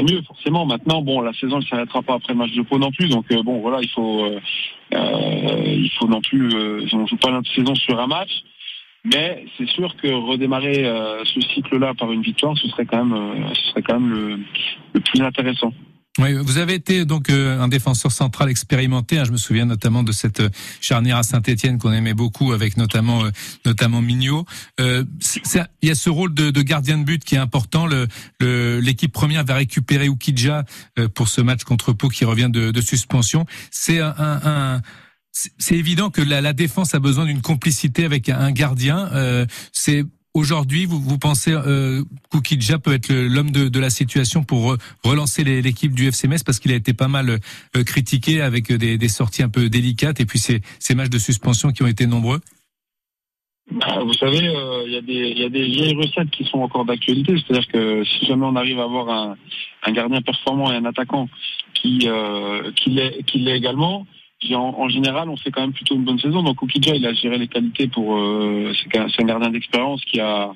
mieux 0.03 0.23
forcément. 0.23 0.67
Maintenant, 0.67 1.03
bon, 1.03 1.21
la 1.21 1.33
saison 1.35 1.59
ne 1.59 1.65
s'arrêtera 1.65 2.03
pas 2.03 2.15
après 2.15 2.33
le 2.33 2.39
match 2.39 2.53
de 2.53 2.63
Pau 2.63 2.79
non 2.79 2.91
plus, 2.91 3.09
donc 3.09 3.27
bon, 3.45 3.61
voilà, 3.61 3.79
il 3.81 3.89
faut, 3.89 4.27
il 4.93 5.91
faut 5.99 6.09
non 6.09 6.21
plus, 6.21 6.51
on 6.93 7.07
joue 7.07 7.17
pas 7.17 7.31
notre 7.31 7.53
saison 7.53 7.75
sur 7.75 7.99
un 7.99 8.07
match, 8.07 8.31
mais 9.05 9.45
c'est 9.59 9.69
sûr 9.69 9.95
que 10.01 10.09
redémarrer 10.09 10.85
euh, 10.85 11.25
ce 11.25 11.41
cycle-là 11.41 11.93
par 11.99 12.13
une 12.13 12.23
victoire, 12.23 12.57
ce 12.57 12.69
serait 12.69 12.87
quand 12.87 13.05
même, 13.05 13.13
euh, 13.15 13.55
ce 13.55 13.71
serait 13.71 13.83
quand 13.83 13.99
même 14.01 14.11
le, 14.11 14.39
le 14.95 15.01
plus 15.01 15.21
intéressant. 15.23 15.73
Oui, 16.19 16.35
vous 16.35 16.59
avez 16.59 16.75
été 16.75 17.07
donc 17.07 17.31
euh, 17.31 17.59
un 17.59 17.69
défenseur 17.69 18.13
central 18.13 18.51
expérimenté. 18.51 19.19
hein. 19.19 19.25
je 19.25 19.33
me 19.33 19.39
souviens 19.39 19.65
notamment 19.65 20.03
de 20.03 20.13
cette 20.13 20.41
euh, 20.41 20.51
charnière 20.79 21.17
à 21.17 21.23
Saint-Étienne 21.23 21.79
qu'on 21.79 21.91
aimait 21.91 22.13
beaucoup, 22.13 22.53
avec 22.53 22.77
notamment 22.77 23.25
euh, 23.25 23.31
notamment 23.65 24.03
Mignot. 24.03 24.45
Euh, 24.79 25.05
Il 25.83 25.89
y 25.89 25.91
a 25.91 25.95
ce 25.95 26.11
rôle 26.11 26.35
de, 26.35 26.51
de 26.51 26.61
gardien 26.61 26.99
de 26.99 27.05
but 27.05 27.25
qui 27.25 27.35
est 27.37 27.39
important. 27.39 27.87
Le- 27.87 28.09
le- 28.41 28.79
L'équipe 28.81 29.11
première 29.11 29.43
va 29.47 29.55
récupérer 29.55 30.05
Ukidja 30.07 30.65
pour 31.15 31.29
ce 31.29 31.41
match 31.41 31.65
contre 31.65 31.95
Pau 31.95 32.09
qui 32.11 32.27
revient 32.27 32.51
de, 32.53 32.73
de 32.73 32.81
suspension. 32.83 33.47
C'est 33.71 34.01
un- 34.01 34.15
un- 34.19 34.81
c'est 35.33 35.75
évident 35.77 36.11
que 36.11 36.21
la, 36.23 36.41
la 36.41 36.53
défense 36.53 36.95
a 36.95 37.01
besoin 37.01 37.25
d'une 37.25 37.41
complicité 37.43 38.05
avec 38.05 38.29
un, 38.29 38.53
gardien. 38.53 39.09
Euh, 39.13 39.47
c'est 39.73 40.05
Aujourd'hui, 40.35 40.87
vous, 40.87 40.99
vous 40.99 41.19
pensez 41.19 41.53
euh, 41.53 42.03
Kukidja 42.31 42.79
peut 42.79 42.95
être 42.95 43.13
l'homme 43.13 43.51
de, 43.51 43.69
de 43.69 43.79
la 43.79 43.91
situation 43.91 44.45
pour 44.45 44.73
re- 44.73 44.79
relancer 45.05 45.45
l'équipe 45.45 45.93
du 45.93 46.07
FCMS 46.11 46.39
parce 46.47 46.59
qu'il 46.59 46.73
a 46.73 46.75
été 46.75 46.95
pas 46.95 47.09
mal 47.09 47.39
euh, 47.77 47.85
critiqué 47.85 48.41
avec 48.41 48.73
des, 48.73 48.97
des 48.97 49.09
sorties 49.11 49.43
un 49.43 49.51
peu 49.51 49.69
délicates 49.69 50.21
et 50.21 50.25
puis 50.25 50.39
ces, 50.39 50.63
ces 50.79 50.95
matchs 50.95 51.11
de 51.11 51.19
suspension 51.19 51.71
qui 51.71 51.83
ont 51.83 51.87
été 51.87 52.07
nombreux. 52.07 52.41
Bah, 53.73 54.01
vous 54.03 54.15
savez, 54.15 54.49
euh, 54.49 54.85
il 54.87 54.93
y, 54.93 54.97
a 54.97 55.03
des- 55.03 55.39
y 55.39 55.45
a 55.45 55.51
des 55.51 55.67
vieilles 55.67 55.97
recettes 55.97 56.31
qui 56.31 56.45
sont 56.47 56.61
encore 56.61 56.87
d'actualité. 56.87 57.35
C'est-à-dire 57.37 57.69
que 57.69 58.03
si 58.05 58.25
jamais 58.25 58.47
on 58.47 58.57
arrive 58.57 58.79
à 58.81 58.85
avoir 58.85 59.11
un, 59.11 59.37
un 59.83 59.93
gardien 59.93 60.23
performant 60.23 60.73
et 60.73 60.77
un 60.77 60.87
attaquant 60.87 61.29
qui, 61.75 62.09
euh, 62.09 62.73
qui 62.73 62.89
l'est 62.89 63.61
en, 64.55 64.89
général, 64.89 65.29
on 65.29 65.37
fait 65.37 65.51
quand 65.51 65.61
même 65.61 65.73
plutôt 65.73 65.95
une 65.95 66.05
bonne 66.05 66.19
saison. 66.19 66.43
Donc 66.43 66.63
Okidja, 66.63 66.95
il 66.95 67.07
a 67.07 67.13
géré 67.13 67.39
les 67.39 67.49
qualités 67.49 67.87
pour. 67.89 68.17
Euh, 68.17 68.73
c'est 68.93 69.23
un 69.23 69.27
gardien 69.27 69.51
d'expérience 69.51 70.05
qui 70.05 70.21
a 70.21 70.53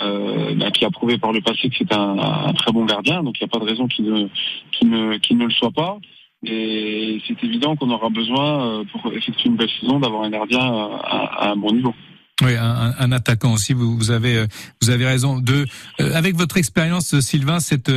euh, 0.00 0.54
bah, 0.54 0.70
qui 0.70 0.84
a 0.84 0.90
prouvé 0.90 1.18
par 1.18 1.32
le 1.32 1.40
passé 1.40 1.68
que 1.68 1.76
c'est 1.76 1.92
un, 1.92 2.52
très 2.54 2.72
bon 2.72 2.84
gardien. 2.84 3.22
Donc 3.22 3.40
il 3.40 3.44
n'y 3.44 3.50
a 3.50 3.52
pas 3.52 3.64
de 3.64 3.70
raison 3.70 3.86
qu'il 3.88 4.04
ne, 4.04 4.28
qu'il 4.72 4.90
ne, 4.90 5.16
qu'il 5.18 5.38
ne 5.38 5.44
le 5.44 5.50
soit 5.50 5.70
pas. 5.70 5.98
Et 6.44 7.20
c'est 7.26 7.42
évident 7.42 7.74
qu'on 7.74 7.90
aura 7.90 8.10
besoin, 8.10 8.64
euh, 8.66 8.84
pour 8.92 9.12
effectuer 9.12 9.48
une 9.48 9.56
belle 9.56 9.70
saison, 9.80 9.98
d'avoir 9.98 10.22
un 10.22 10.30
gardien 10.30 10.60
à 10.62 11.50
un 11.50 11.56
bon 11.56 11.72
niveau. 11.72 11.94
Oui, 12.40 12.54
un, 12.54 12.94
un, 12.96 13.10
attaquant 13.10 13.52
aussi. 13.52 13.72
Vous, 13.72 13.96
vous, 13.96 14.12
avez 14.12 14.36
euh, 14.36 14.46
vous 14.80 14.90
avez 14.90 15.04
raison. 15.06 15.40
De 15.40 15.66
euh, 16.00 16.14
avec 16.14 16.36
votre 16.36 16.56
expérience, 16.56 17.18
Sylvain, 17.18 17.58
cette 17.58 17.90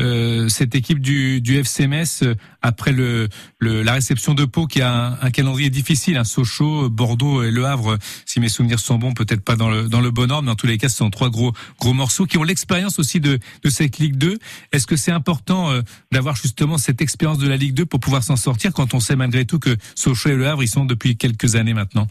euh, 0.00 0.48
cette 0.48 0.74
équipe 0.74 0.98
du, 0.98 1.40
du 1.40 1.58
FCMS 1.58 2.34
après 2.60 2.90
le, 2.90 3.28
le, 3.60 3.84
la 3.84 3.92
réception 3.92 4.34
de 4.34 4.46
Pau 4.46 4.66
qui 4.66 4.82
a 4.82 4.92
un, 4.92 5.18
un 5.20 5.30
calendrier 5.30 5.70
difficile, 5.70 6.16
hein, 6.16 6.24
Sochaux, 6.24 6.90
Bordeaux 6.90 7.44
et 7.44 7.52
Le 7.52 7.66
Havre. 7.66 7.96
Si 8.26 8.40
mes 8.40 8.48
souvenirs 8.48 8.80
sont 8.80 8.98
bons, 8.98 9.14
peut-être 9.14 9.44
pas 9.44 9.54
dans 9.54 9.70
le 9.70 9.88
dans 9.88 10.00
le 10.00 10.10
bon 10.10 10.28
ordre, 10.28 10.42
mais 10.42 10.50
en 10.50 10.56
tous 10.56 10.66
les 10.66 10.76
cas, 10.76 10.88
ce 10.88 10.96
sont 10.96 11.10
trois 11.10 11.30
gros 11.30 11.52
gros 11.78 11.92
morceaux 11.92 12.26
qui 12.26 12.36
ont 12.36 12.42
l'expérience 12.42 12.98
aussi 12.98 13.20
de 13.20 13.38
de 13.62 13.70
cette 13.70 13.98
Ligue 13.98 14.16
2. 14.16 14.40
Est-ce 14.72 14.88
que 14.88 14.96
c'est 14.96 15.12
important 15.12 15.70
d'avoir 16.10 16.34
justement 16.34 16.78
cette 16.78 17.00
expérience 17.00 17.38
de 17.38 17.48
la 17.48 17.56
Ligue 17.56 17.74
2 17.74 17.86
pour 17.86 18.00
pouvoir 18.00 18.24
s'en 18.24 18.36
sortir 18.36 18.72
quand 18.72 18.92
on 18.92 18.98
sait 18.98 19.14
malgré 19.14 19.44
tout 19.44 19.60
que 19.60 19.76
Sochaux 19.94 20.30
et 20.30 20.34
Le 20.34 20.48
Havre 20.48 20.64
ils 20.64 20.68
sont 20.68 20.84
depuis 20.84 21.16
quelques 21.16 21.54
années 21.54 21.74
maintenant? 21.74 22.08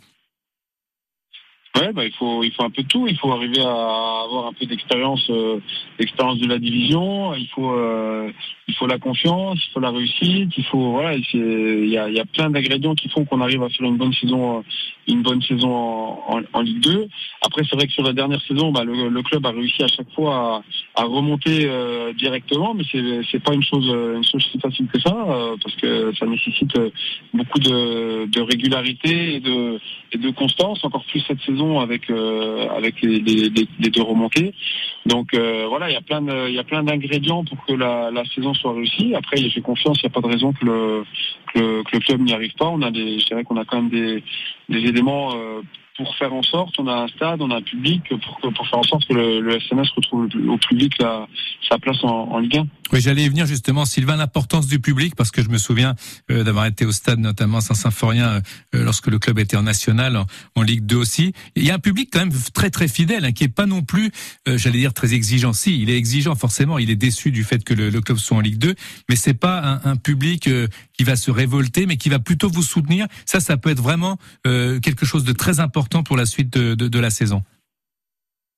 Ouais, 1.75 1.91
bah, 1.91 2.05
il 2.05 2.13
faut 2.13 2.43
il 2.43 2.51
faut 2.53 2.63
un 2.63 2.69
peu 2.69 2.83
de 2.83 2.87
tout. 2.87 3.07
Il 3.07 3.17
faut 3.17 3.31
arriver 3.31 3.61
à 3.61 4.23
avoir 4.25 4.47
un 4.47 4.53
peu 4.53 4.65
d'expérience, 4.67 5.27
euh, 5.31 5.59
de 5.99 6.47
la 6.47 6.59
division. 6.59 7.33
Il 7.33 7.47
faut 7.47 7.71
euh, 7.71 8.31
il 8.67 8.75
faut 8.75 8.85
la 8.85 8.99
confiance, 8.99 9.59
il 9.67 9.71
faut 9.73 9.79
la 9.79 9.89
réussite. 9.89 10.51
Il 10.55 10.63
faut 10.65 10.91
voilà, 10.91 11.15
il 11.15 11.89
y 11.89 11.97
a 11.97 12.09
il 12.09 12.15
y 12.15 12.19
a 12.19 12.25
plein 12.25 12.51
d'ingrédients 12.51 12.93
qui 12.93 13.09
font 13.09 13.25
qu'on 13.25 13.41
arrive 13.41 13.63
à 13.63 13.69
faire 13.69 13.87
une 13.87 13.97
bonne 13.97 14.13
saison, 14.13 14.63
une 15.07 15.21
bonne 15.21 15.41
saison 15.41 15.71
en, 15.73 16.61
Ligue 16.61 16.81
2. 16.81 17.07
Après, 17.41 17.63
c'est 17.69 17.75
vrai 17.75 17.87
que 17.87 17.93
sur 17.93 18.03
la 18.03 18.13
dernière 18.13 18.41
saison, 18.41 18.71
bah, 18.71 18.83
le, 18.83 19.21
club 19.23 19.45
a 19.45 19.51
réussi 19.51 19.83
à 19.83 19.87
chaque 19.87 20.11
fois 20.13 20.63
à, 20.95 21.03
remonter 21.03 21.65
euh, 21.65 22.13
directement, 22.13 22.73
mais 22.73 22.83
c'est 22.91 23.21
c'est 23.31 23.43
pas 23.43 23.53
une 23.53 23.63
chose 23.63 23.85
chose 24.31 24.43
si 24.51 24.59
facile 24.59 24.87
que 24.87 24.99
ça 24.99 25.13
parce 25.61 25.75
que 25.75 26.13
ça 26.15 26.25
nécessite 26.25 26.73
beaucoup 27.33 27.59
de, 27.59 28.41
régularité 28.41 29.35
et 29.35 29.39
de 30.17 30.31
constance, 30.31 30.83
encore 30.83 31.03
plus 31.05 31.21
cette 31.27 31.41
saison 31.41 31.79
avec 31.79 32.09
euh, 32.09 32.67
les, 33.01 33.49
deux 33.89 34.01
remontées. 34.01 34.53
Donc 35.05 35.33
euh, 35.33 35.65
voilà, 35.67 35.89
il 35.89 35.93
y 35.93 36.59
a 36.59 36.63
plein 36.63 36.83
d'ingrédients 36.83 37.43
pour 37.43 37.63
que 37.65 37.73
la, 37.73 38.23
saison 38.35 38.53
soit 38.53 38.73
réussie. 38.73 39.13
Après, 39.15 39.37
j'ai 39.37 39.61
confiance, 39.61 39.99
il 40.01 40.07
n'y 40.07 40.11
a 40.11 40.13
pas 40.13 40.27
de 40.27 40.31
raison 40.31 40.53
que 40.53 40.65
le 40.65 41.03
que 41.53 41.59
le, 41.59 41.99
club 41.99 42.21
n'y 42.21 42.33
arrive 42.33 42.53
pas. 42.53 42.67
On 42.67 42.81
a 42.81 42.91
des, 42.91 43.19
je 43.19 43.25
dirais 43.25 43.43
qu'on 43.43 43.57
a 43.57 43.65
quand 43.65 43.81
même 43.81 43.89
des, 43.89 44.23
des 44.69 44.79
éléments 44.79 45.35
euh, 45.35 45.61
pour 45.97 46.15
faire 46.15 46.33
en 46.33 46.41
sorte, 46.41 46.73
on 46.79 46.87
a 46.87 47.03
un 47.03 47.07
stade, 47.07 47.41
on 47.41 47.51
a 47.51 47.57
un 47.57 47.61
public 47.61 48.01
pour, 48.09 48.53
pour 48.53 48.67
faire 48.67 48.79
en 48.79 48.83
sorte 48.83 49.07
que 49.07 49.13
le, 49.13 49.41
le 49.41 49.59
SNS 49.59 49.89
retrouve 49.95 50.27
au 50.47 50.57
vite 50.75 50.97
la, 50.99 51.27
sa 51.69 51.77
place 51.77 52.03
en, 52.03 52.31
en 52.31 52.39
Ligue 52.39 52.57
1. 52.57 52.67
Oui, 52.91 53.01
j'allais 53.01 53.23
y 53.23 53.29
venir 53.29 53.45
justement, 53.45 53.85
Sylvain, 53.85 54.15
l'importance 54.15 54.67
du 54.67 54.79
public, 54.79 55.15
parce 55.15 55.31
que 55.31 55.43
je 55.43 55.49
me 55.49 55.57
souviens 55.57 55.95
euh, 56.31 56.43
d'avoir 56.43 56.65
été 56.65 56.85
au 56.85 56.91
stade, 56.91 57.19
notamment 57.19 57.61
Saint-Symphorien, 57.61 58.41
euh, 58.75 58.83
lorsque 58.83 59.07
le 59.07 59.19
club 59.19 59.39
était 59.39 59.57
en 59.57 59.63
national, 59.63 60.25
en, 60.55 60.61
Ligue 60.61 60.85
2 60.85 60.95
aussi. 60.95 61.33
Il 61.55 61.65
y 61.65 61.71
a 61.71 61.75
un 61.75 61.79
public 61.79 62.09
quand 62.11 62.19
même 62.19 62.31
très 62.53 62.69
très 62.69 62.87
fidèle, 62.87 63.25
hein, 63.25 63.31
qui 63.31 63.43
est 63.43 63.49
pas 63.49 63.65
non 63.65 63.81
plus, 63.81 64.11
euh, 64.47 64.57
j'allais 64.57 64.79
dire, 64.79 64.93
très 64.93 65.13
exigeant. 65.13 65.53
Si, 65.53 65.81
il 65.81 65.89
est 65.89 65.97
exigeant 65.97 66.35
forcément, 66.35 66.77
il 66.77 66.89
est 66.89 66.95
déçu 66.95 67.31
du 67.31 67.43
fait 67.43 67.63
que 67.63 67.73
le, 67.73 67.89
le 67.89 68.01
club 68.01 68.17
soit 68.17 68.37
en 68.37 68.39
Ligue 68.39 68.57
2, 68.57 68.75
mais 69.09 69.15
c'est 69.15 69.33
pas 69.33 69.61
un, 69.83 69.91
un 69.91 69.95
public 69.95 70.49
qui 70.93 71.03
va 71.03 71.15
se 71.15 71.31
révolter, 71.31 71.85
mais 71.85 71.97
qui 71.97 72.09
va 72.09 72.19
plutôt 72.19 72.49
vous 72.49 72.63
soutenir. 72.63 73.07
Ça, 73.25 73.39
ça 73.39 73.57
peut 73.57 73.69
être 73.69 73.81
vraiment 73.81 74.17
quelque 74.43 75.05
chose 75.05 75.23
de 75.23 75.33
très 75.33 75.59
important 75.59 75.82
pour 76.03 76.17
la 76.17 76.25
suite 76.25 76.51
de, 76.53 76.75
de, 76.75 76.87
de 76.87 76.99
la 76.99 77.09
saison. 77.09 77.43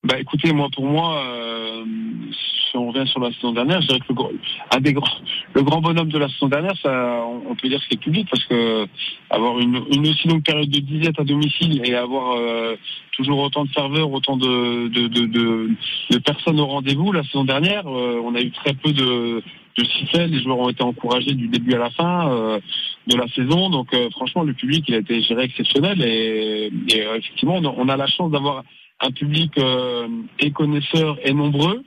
Bah 0.05 0.19
écoutez, 0.19 0.53
moi 0.53 0.69
pour 0.71 0.85
moi, 0.85 1.19
euh, 1.25 1.83
si 2.29 2.77
on 2.77 2.91
revient 2.91 3.09
sur 3.09 3.19
la 3.19 3.31
saison 3.31 3.53
dernière, 3.53 3.81
je 3.81 3.87
dirais 3.87 3.99
que 4.01 4.13
le, 4.13 4.39
un 4.69 4.79
des 4.79 4.93
grands, 4.93 5.17
le 5.55 5.63
grand 5.63 5.81
bonhomme 5.81 6.09
de 6.09 6.19
la 6.19 6.29
saison 6.29 6.47
dernière, 6.47 6.75
ça, 6.83 7.23
on, 7.25 7.55
peut 7.55 7.67
dire 7.67 7.79
que 7.79 7.85
c'est 7.89 7.99
public 7.99 8.27
parce 8.29 8.45
que 8.45 8.85
avoir 9.31 9.57
une, 9.57 9.83
une, 9.91 10.07
aussi 10.07 10.27
longue 10.27 10.43
période 10.43 10.69
de 10.69 10.79
disette 10.79 11.19
à 11.19 11.23
domicile 11.23 11.81
et 11.83 11.95
avoir 11.95 12.37
euh, 12.37 12.75
toujours 13.17 13.39
autant 13.39 13.65
de 13.65 13.71
serveurs, 13.71 14.11
autant 14.11 14.37
de, 14.37 14.89
de, 14.89 15.07
de, 15.07 15.25
de, 15.25 15.69
de 16.11 16.17
personnes 16.19 16.59
au 16.59 16.67
rendez-vous, 16.67 17.11
la 17.11 17.23
saison 17.23 17.43
dernière, 17.43 17.87
euh, 17.87 18.21
on 18.23 18.35
a 18.35 18.41
eu 18.41 18.51
très 18.51 18.75
peu 18.75 18.93
de, 18.93 19.41
de 19.75 19.85
sifflets, 19.85 20.27
les 20.27 20.43
joueurs 20.43 20.59
ont 20.59 20.69
été 20.69 20.83
encouragés 20.83 21.33
du 21.33 21.47
début 21.47 21.73
à 21.73 21.79
la 21.79 21.89
fin 21.89 22.29
euh, 22.29 22.59
de 23.07 23.17
la 23.17 23.27
saison, 23.29 23.71
donc 23.71 23.87
franchement 24.11 24.43
le 24.43 24.53
public 24.53 24.85
il 24.87 24.93
a 24.93 24.99
été 24.99 25.23
géré 25.23 25.45
exceptionnel. 25.45 25.99
Et, 26.03 26.71
et 26.89 26.99
effectivement 27.17 27.55
on 27.55 27.89
a 27.89 27.97
la 27.97 28.05
chance 28.05 28.29
d'avoir 28.29 28.61
un 29.01 29.11
public 29.11 29.57
euh, 29.57 30.07
et 30.39 30.51
connaisseur 30.51 31.17
et 31.23 31.33
nombreux 31.33 31.83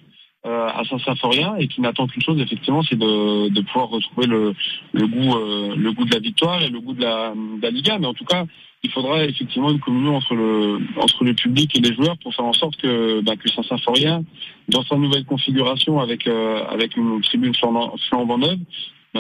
euh, 0.47 0.69
à 0.69 0.85
Saint-Symphorien 0.89 1.57
et 1.57 1.69
qui 1.69 1.81
n'attend 1.81 2.07
qu'une 2.07 2.23
chose 2.23 2.41
effectivement 2.41 2.83
c'est 2.83 2.97
de, 2.99 3.49
de 3.49 3.61
pouvoir 3.63 3.89
retrouver 3.89 4.27
le, 4.27 4.55
le 4.93 5.07
goût 5.07 5.37
euh, 5.37 5.75
le 5.77 5.93
goût 5.93 6.05
de 6.05 6.15
la 6.15 6.21
victoire 6.21 6.63
et 6.63 6.69
le 6.69 6.81
goût 6.81 6.95
de 6.95 7.03
la, 7.03 7.31
de 7.35 7.63
la 7.63 7.71
Liga. 7.71 7.99
Mais 7.99 8.07
en 8.07 8.15
tout 8.15 8.25
cas 8.25 8.45
il 8.85 8.91
faudra 8.91 9.25
effectivement 9.25 9.71
une 9.71 9.81
communion 9.81 10.17
entre 10.17 10.35
le 10.35 10.79
entre 11.01 11.25
le 11.25 11.35
public 11.35 11.77
et 11.77 11.81
les 11.81 11.95
joueurs 11.95 12.17
pour 12.19 12.35
faire 12.35 12.45
en 12.45 12.53
sorte 12.53 12.77
que 12.77 13.21
bah, 13.23 13.37
que 13.37 13.51
Saint-Symphorien 13.51 14.25
dans 14.69 14.85
sa 14.85 14.97
nouvelle 14.97 15.25
configuration 15.25 15.99
avec 15.99 16.27
euh, 16.29 16.65
avec 16.67 16.97
une 16.97 17.21
tribune 17.23 17.55
flambant 17.55 18.39
neuve 18.39 18.61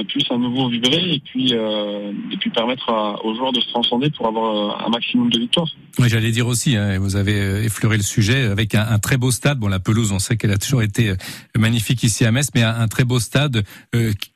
puisse 0.04 0.30
à 0.30 0.36
nouveau 0.36 0.68
vibrer 0.68 1.14
et 1.14 1.20
puis 1.20 1.52
euh, 1.52 2.12
et 2.32 2.36
puis 2.36 2.50
permettre 2.50 2.88
aux 3.24 3.34
joueurs 3.34 3.52
de 3.52 3.60
se 3.60 3.68
transcender 3.68 4.10
pour 4.10 4.26
avoir 4.26 4.82
euh, 4.82 4.86
un 4.86 4.88
maximum 4.90 5.30
de 5.30 5.38
victoires. 5.38 5.68
Oui, 5.98 6.08
j'allais 6.08 6.30
dire 6.30 6.46
aussi, 6.46 6.76
hein, 6.76 6.98
vous 6.98 7.16
avez 7.16 7.40
euh, 7.40 7.64
effleuré 7.64 7.96
le 7.96 8.02
sujet 8.02 8.44
avec 8.44 8.74
un, 8.74 8.98
très 8.98 9.16
beau 9.16 9.30
stade. 9.30 9.58
Bon, 9.58 9.68
la 9.68 9.80
pelouse, 9.80 10.12
on 10.12 10.18
sait 10.18 10.36
qu'elle 10.36 10.52
a 10.52 10.58
toujours 10.58 10.82
été 10.82 11.14
magnifique 11.56 12.02
ici 12.02 12.24
à 12.24 12.32
Metz, 12.32 12.48
mais 12.54 12.62
un, 12.62 12.88
très 12.88 13.04
beau 13.04 13.20
stade 13.20 13.64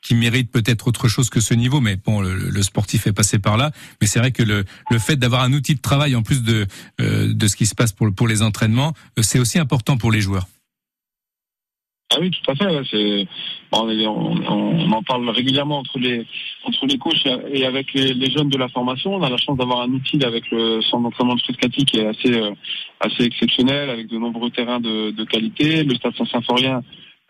qui 0.00 0.14
mérite 0.14 0.50
peut-être 0.50 0.88
autre 0.88 1.08
chose 1.08 1.30
que 1.30 1.40
ce 1.40 1.54
niveau. 1.54 1.80
Mais 1.80 1.96
bon, 1.96 2.20
le, 2.20 2.62
sportif 2.62 3.06
est 3.06 3.12
passé 3.12 3.38
par 3.38 3.56
là. 3.56 3.70
Mais 4.00 4.06
c'est 4.06 4.18
vrai 4.18 4.32
que 4.32 4.42
le, 4.42 4.64
le 4.90 4.98
fait 4.98 5.16
d'avoir 5.16 5.42
un 5.42 5.52
outil 5.52 5.74
de 5.74 5.80
travail 5.80 6.16
en 6.16 6.22
plus 6.22 6.42
de 6.42 6.66
de 6.98 7.46
ce 7.46 7.56
qui 7.56 7.66
se 7.66 7.74
passe 7.74 7.92
pour 7.92 8.12
pour 8.14 8.28
les 8.28 8.42
entraînements, 8.42 8.94
c'est 9.20 9.38
aussi 9.38 9.58
important 9.58 9.96
pour 9.96 10.12
les 10.12 10.20
joueurs. 10.20 10.46
Ah 12.14 12.18
oui, 12.20 12.30
tout 12.30 12.50
à 12.50 12.54
fait. 12.54 13.26
on, 13.72 14.92
en 14.92 15.02
parle 15.02 15.30
régulièrement 15.30 15.78
entre 15.78 15.98
les 15.98 16.26
entre 16.64 16.86
les 16.86 16.98
coachs 16.98 17.26
et 17.50 17.64
avec 17.64 17.94
les, 17.94 18.30
jeunes 18.30 18.50
de 18.50 18.58
la 18.58 18.68
formation. 18.68 19.14
On 19.14 19.22
a 19.22 19.30
la 19.30 19.38
chance 19.38 19.56
d'avoir 19.56 19.80
un 19.80 19.90
outil 19.90 20.22
avec 20.24 20.50
le 20.50 20.82
centre 20.82 21.04
d'entraînement 21.04 21.34
de 21.34 21.40
Fruscati 21.40 21.84
qui 21.84 21.98
est 21.98 22.06
assez 22.06 22.32
euh, 22.32 22.50
assez 23.00 23.24
exceptionnel, 23.24 23.88
avec 23.90 24.08
de 24.08 24.18
nombreux 24.18 24.50
terrains 24.50 24.80
de, 24.80 25.10
de 25.10 25.24
qualité. 25.24 25.84
Le 25.84 25.94
stade 25.94 26.14
Saint-Symphorien 26.16 26.82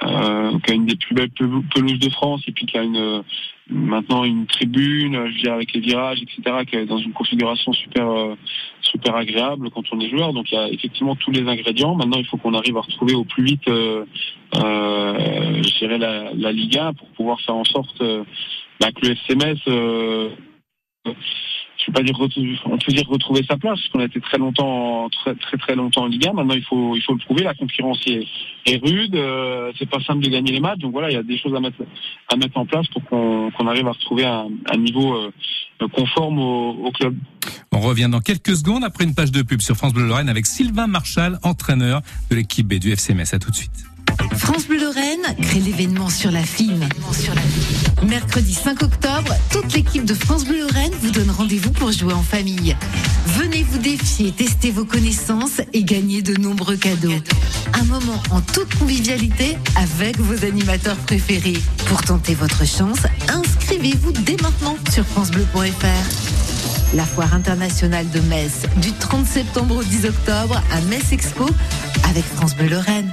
euh, 0.03 0.59
qui 0.61 0.71
a 0.73 0.75
une 0.75 0.87
des 0.87 0.97
plus 0.97 1.15
belles 1.15 1.31
pelouses 1.31 1.99
de 1.99 2.11
France 2.11 2.43
et 2.49 2.53
puis 2.53 2.67
qui 2.67 2.77
a 2.77 2.83
une 2.83 3.23
maintenant 3.71 4.25
une 4.25 4.47
tribune, 4.47 5.15
je 5.15 5.33
veux 5.33 5.43
dire 5.43 5.53
avec 5.55 5.73
les 5.73 5.81
virages, 5.81 6.21
etc., 6.23 6.65
qui 6.67 6.77
est 6.77 6.87
dans 6.87 6.99
une 6.99 7.13
configuration 7.13 7.73
super 7.73 8.11
euh, 8.11 8.35
super 8.81 9.15
agréable 9.17 9.71
quand 9.71 9.85
on 9.93 10.01
est 10.01 10.09
joueur. 10.09 10.33
Donc 10.33 10.51
il 10.51 10.55
y 10.55 10.59
a 10.59 10.69
effectivement 10.69 11.17
tous 11.17 11.31
les 11.31 11.49
ingrédients. 11.49 11.95
Maintenant, 11.95 12.19
il 12.19 12.27
faut 12.27 12.37
qu'on 12.37 12.55
arrive 12.55 12.77
à 12.77 12.81
retrouver 12.81 13.15
au 13.15 13.25
plus 13.25 13.45
vite, 13.45 13.69
euh, 13.69 14.05
euh, 14.57 15.63
je 15.63 15.79
dirais 15.79 15.99
la, 15.99 16.53
Liga 16.53 16.93
pour 16.99 17.09
pouvoir 17.11 17.41
faire 17.41 17.55
en 17.55 17.65
sorte 17.65 18.01
euh, 18.01 18.25
bah, 18.81 18.89
que 18.93 19.07
le 19.07 19.15
FCMS 19.15 19.59
je 21.83 21.91
vais 21.91 21.93
pas 21.93 22.03
dire 22.03 22.17
on 22.67 22.79
peut 22.79 22.93
dire 22.93 23.09
retrouver 23.09 23.45
sa 23.49 23.57
place 23.57 23.79
parce 23.79 23.89
qu'on 23.89 24.01
a 24.01 24.05
été 24.05 24.21
très 24.21 24.39
longtemps 24.39 25.09
très 25.11 25.35
très 25.35 25.57
très 25.57 25.75
longtemps 25.75 26.03
en 26.03 26.07
Liga. 26.07 26.33
Maintenant 26.33 26.55
il 26.55 26.63
faut 26.65 26.97
il 26.97 27.03
faut 27.03 27.13
le 27.13 27.19
prouver. 27.19 27.43
La 27.43 27.55
concurrence 27.55 28.01
est, 28.07 28.27
rude. 28.83 29.15
Euh, 29.15 29.73
c'est 29.79 29.89
pas 29.89 30.01
simple 30.01 30.23
de 30.23 30.29
gagner 30.29 30.53
les 30.53 30.61
matchs. 30.61 30.79
Donc 30.79 30.93
voilà, 30.93 31.11
il 31.11 31.15
y 31.15 31.17
a 31.17 31.23
des 31.23 31.39
choses 31.39 31.55
à 31.55 31.61
mettre 31.61 31.83
à 32.33 32.37
mettre 32.37 32.57
en 32.57 32.67
place 32.67 32.87
pour 32.89 33.05
qu'on 33.05 33.51
qu'on 33.51 33.67
arrive 33.67 33.87
à 33.89 33.93
retrouver 33.93 34.25
un, 34.25 34.49
un 34.73 34.79
niveau 34.79 35.15
euh, 35.15 35.31
conforme 35.93 36.39
au, 36.39 36.71
au, 36.87 36.91
club. 36.93 37.17
On 37.73 37.81
revient 37.81 38.09
dans 38.11 38.21
quelques 38.21 38.57
secondes 38.57 38.85
après 38.85 39.05
une 39.05 39.15
page 39.15 39.33
de 39.33 39.43
pub 39.43 39.61
sur 39.61 39.77
France 39.77 39.93
Bleu 39.93 40.07
Lorraine 40.07 40.29
avec 40.29 40.47
Sylvain 40.47 40.87
Marchal, 40.87 41.39
entraîneur 41.43 42.03
de 42.31 42.37
l'équipe 42.37 42.67
B 42.67 42.75
du 42.75 42.93
FC 42.93 43.15
Metz. 43.15 43.35
À 43.35 43.39
tout 43.39 43.51
de 43.51 43.57
suite. 43.57 43.92
France 44.37 44.67
Bleu 44.67 44.79
Lorraine 44.79 45.23
crée 45.41 45.61
l'événement 45.61 46.09
sur 46.09 46.31
la 46.31 46.43
film. 46.43 46.89
Mercredi 48.07 48.55
5 48.55 48.83
octobre, 48.83 49.35
toute 49.51 49.73
l'équipe 49.75 50.05
de 50.05 50.15
France 50.15 50.45
Bleu 50.45 50.61
Lorraine 50.61 50.93
vous 51.01 51.11
donne 51.11 51.31
rendez-vous 51.31 51.71
pour 51.71 51.93
jouer 51.93 52.13
en 52.13 52.23
famille. 52.23 52.77
Venez 53.27 53.63
vous 53.63 53.79
défier, 53.79 54.33
tester 54.33 54.71
vos 54.71 54.85
connaissances 54.85 55.61
et 55.73 55.85
gagner 55.85 56.23
de 56.23 56.41
nombreux 56.41 56.77
cadeaux. 56.77 57.13
Un 57.75 57.85
moment 57.85 58.23
en 58.31 58.41
toute 58.41 58.75
convivialité 58.79 59.57
avec 59.77 60.19
vos 60.19 60.45
animateurs 60.45 60.97
préférés. 60.97 61.59
Pour 61.87 62.03
tenter 62.03 62.35
votre 62.35 62.67
chance, 62.67 63.01
inscrivez-vous 63.29 64.13
dès 64.13 64.37
maintenant 64.43 64.77
sur 64.93 65.07
francebleu.fr. 65.07 66.95
La 66.95 67.07
foire 67.07 67.35
internationale 67.35 68.09
de 68.11 68.21
Metz 68.21 68.67
du 68.77 68.93
30 68.93 69.27
septembre 69.27 69.77
au 69.77 69.83
10 69.83 70.07
octobre 70.07 70.61
à 70.71 70.81
Metz 70.83 71.13
Expo 71.13 71.47
avec 72.11 72.25
France 72.25 72.55
Bleu 72.55 72.69
Lorraine. 72.69 73.11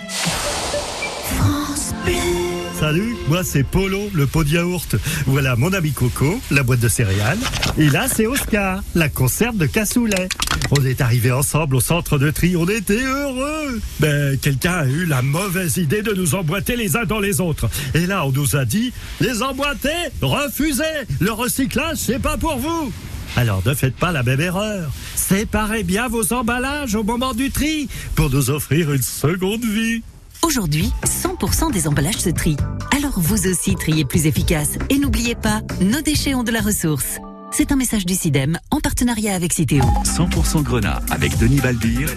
Salut, 2.80 3.18
moi 3.28 3.44
c'est 3.44 3.64
Polo, 3.64 4.10
le 4.14 4.26
pot 4.26 4.46
de 4.46 4.52
yaourt. 4.52 4.96
Voilà 5.26 5.58
mon 5.58 5.74
ami 5.74 5.92
Coco, 5.92 6.40
la 6.50 6.64
boîte 6.64 6.80
de 6.80 6.88
céréales. 6.88 7.38
Et 7.78 7.90
là 7.90 8.08
c'est 8.08 8.26
Oscar, 8.26 8.82
la 8.96 9.10
conserve 9.10 9.58
de 9.58 9.66
cassoulet. 9.66 10.30
On 10.72 10.86
est 10.86 11.02
arrivés 11.02 11.34
ensemble 11.34 11.76
au 11.76 11.82
centre 11.82 12.18
de 12.18 12.32
tri, 12.32 12.56
on 12.56 12.66
était 12.70 13.04
heureux. 13.04 13.82
Mais 14.00 14.38
quelqu'un 14.42 14.76
a 14.76 14.86
eu 14.86 15.06
la 15.06 15.22
mauvaise 15.22 15.76
idée 15.76 16.02
de 16.02 16.14
nous 16.14 16.36
emboîter 16.36 16.78
les 16.78 16.96
uns 16.96 17.04
dans 17.04 17.20
les 17.20 17.42
autres. 17.42 17.70
Et 17.96 18.06
là 18.06 18.26
on 18.26 18.32
nous 18.32 18.56
a 18.56 18.64
dit, 18.64 18.94
les 19.20 19.44
emboîter, 19.44 19.90
refusez, 20.22 20.84
le 21.20 21.34
recyclage 21.34 21.98
c'est 21.98 22.20
pas 22.20 22.38
pour 22.38 22.58
vous. 22.58 22.94
Alors 23.36 23.62
ne 23.66 23.74
faites 23.74 23.96
pas 23.96 24.14
la 24.14 24.24
même 24.24 24.40
erreur. 24.40 24.90
Séparez 25.16 25.84
bien 25.84 26.08
vos 26.08 26.32
emballages 26.32 26.96
au 26.96 27.04
moment 27.04 27.34
du 27.34 27.52
tri 27.52 27.90
pour 28.16 28.30
nous 28.30 28.50
offrir 28.52 28.94
une 28.94 29.02
seconde 29.02 29.66
vie. 29.66 30.02
Aujourd'hui, 30.44 30.92
100% 31.04 31.72
des 31.72 31.88
emballages 31.88 32.18
se 32.18 32.30
trient. 32.30 32.58
Alors 32.96 33.20
vous 33.20 33.48
aussi 33.48 33.76
triez 33.76 34.06
plus 34.06 34.26
efficace. 34.26 34.78
Et 34.90 34.98
n'oubliez 34.98 35.36
pas, 35.36 35.62
nos 35.82 36.02
déchets 36.02 36.34
ont 36.34 36.44
de 36.44 36.52
la 36.52 36.62
ressource. 36.62 37.18
C'est 37.52 37.72
un 37.72 37.76
message 37.76 38.06
du 38.06 38.16
CIDEM 38.16 38.58
en 38.72 38.80
partenariat 38.80 39.36
avec 39.36 39.54
Citéo. 39.54 39.84
100% 40.06 40.64
Grenat 40.64 41.02
avec 41.12 41.38
Denis 41.38 41.60
Balbir, 41.60 42.10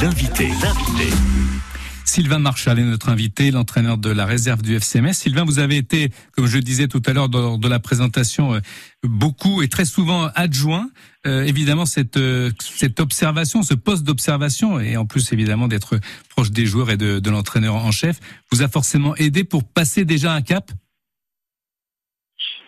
l'invité. 0.00 0.48
L'invité. 0.62 1.14
Sylvain 2.08 2.38
Marchal 2.38 2.78
est 2.78 2.84
notre 2.84 3.10
invité, 3.10 3.50
l'entraîneur 3.50 3.98
de 3.98 4.08
la 4.08 4.24
réserve 4.24 4.62
du 4.62 4.74
FCMS. 4.74 5.12
Sylvain, 5.12 5.44
vous 5.44 5.58
avez 5.58 5.76
été, 5.76 6.10
comme 6.32 6.46
je 6.46 6.56
disais 6.56 6.88
tout 6.88 7.02
à 7.04 7.12
l'heure 7.12 7.28
lors 7.28 7.58
de 7.58 7.68
la 7.68 7.80
présentation, 7.80 8.54
euh, 8.54 8.60
beaucoup 9.02 9.60
et 9.60 9.68
très 9.68 9.84
souvent 9.84 10.30
adjoint. 10.34 10.88
Euh, 11.28 11.44
évidemment, 11.44 11.84
cette, 11.84 12.16
euh, 12.16 12.50
cette 12.58 13.00
observation, 13.00 13.62
ce 13.62 13.74
poste 13.74 14.04
d'observation, 14.04 14.80
et 14.80 14.96
en 14.96 15.04
plus 15.04 15.32
évidemment 15.32 15.68
d'être 15.68 16.00
proche 16.30 16.50
des 16.50 16.64
joueurs 16.64 16.90
et 16.90 16.96
de, 16.96 17.30
l'entraîneur 17.30 17.74
en 17.74 17.90
chef, 17.90 18.18
vous 18.50 18.62
a 18.62 18.68
forcément 18.68 19.14
aidé 19.16 19.44
pour 19.44 19.62
passer 19.64 20.06
déjà 20.06 20.32
un 20.32 20.40
cap? 20.40 20.70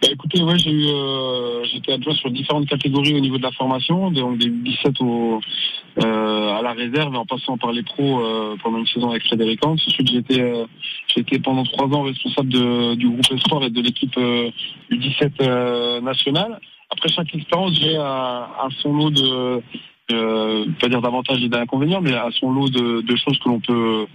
Bah, 0.03 0.09
écoutez, 0.13 0.43
ouais, 0.43 0.59
j'ai 0.59 0.71
eu, 0.71 0.87
euh, 0.89 1.65
j'étais 1.73 1.93
adjoint 1.93 2.15
sur 2.15 2.31
différentes 2.31 2.69
catégories 2.69 3.15
au 3.15 3.21
niveau 3.21 3.39
de 3.39 3.43
la 3.43 3.53
formation, 3.53 4.11
donc 4.11 4.39
des 4.39 4.51
17 4.51 5.01
au, 5.01 5.41
à 5.97 6.61
la 6.63 6.73
réserve 6.73 7.15
et 7.15 7.17
en 7.17 7.27
passant 7.27 7.57
par 7.57 7.73
les 7.73 7.83
pros 7.83 8.23
pendant 8.63 8.79
une 8.79 8.87
saison 8.87 9.11
avec 9.11 9.25
Frédéric 9.25 9.65
Hans. 9.65 9.73
Ensuite, 9.73 10.11
j'étais, 10.11 11.39
pendant 11.39 11.65
trois 11.65 11.87
ans 11.87 12.03
responsable 12.03 12.49
du 12.97 13.09
groupe 13.09 13.33
Espoir 13.33 13.65
et 13.65 13.71
de 13.71 13.81
l'équipe 13.81 14.19
du 14.91 14.97
17 14.97 15.41
national. 16.03 16.61
Après 16.91 17.09
chaque 17.09 17.35
expérience, 17.35 17.79
j'ai 17.81 17.97
à, 17.97 18.49
à 18.59 18.69
son 18.83 18.93
lot 18.93 19.11
de, 19.11 19.63
euh, 20.13 20.67
pas 20.81 20.89
dire 20.89 21.01
d'avantages 21.01 21.43
et 21.43 21.49
d'inconvénients, 21.49 22.01
mais 22.01 22.15
à 22.15 22.29
son 22.33 22.51
lot 22.51 22.69
de, 22.69 23.01
de 23.01 23.17
choses 23.17 23.39
que 23.39 23.49
l'on 23.49 23.61
peut 23.61 24.07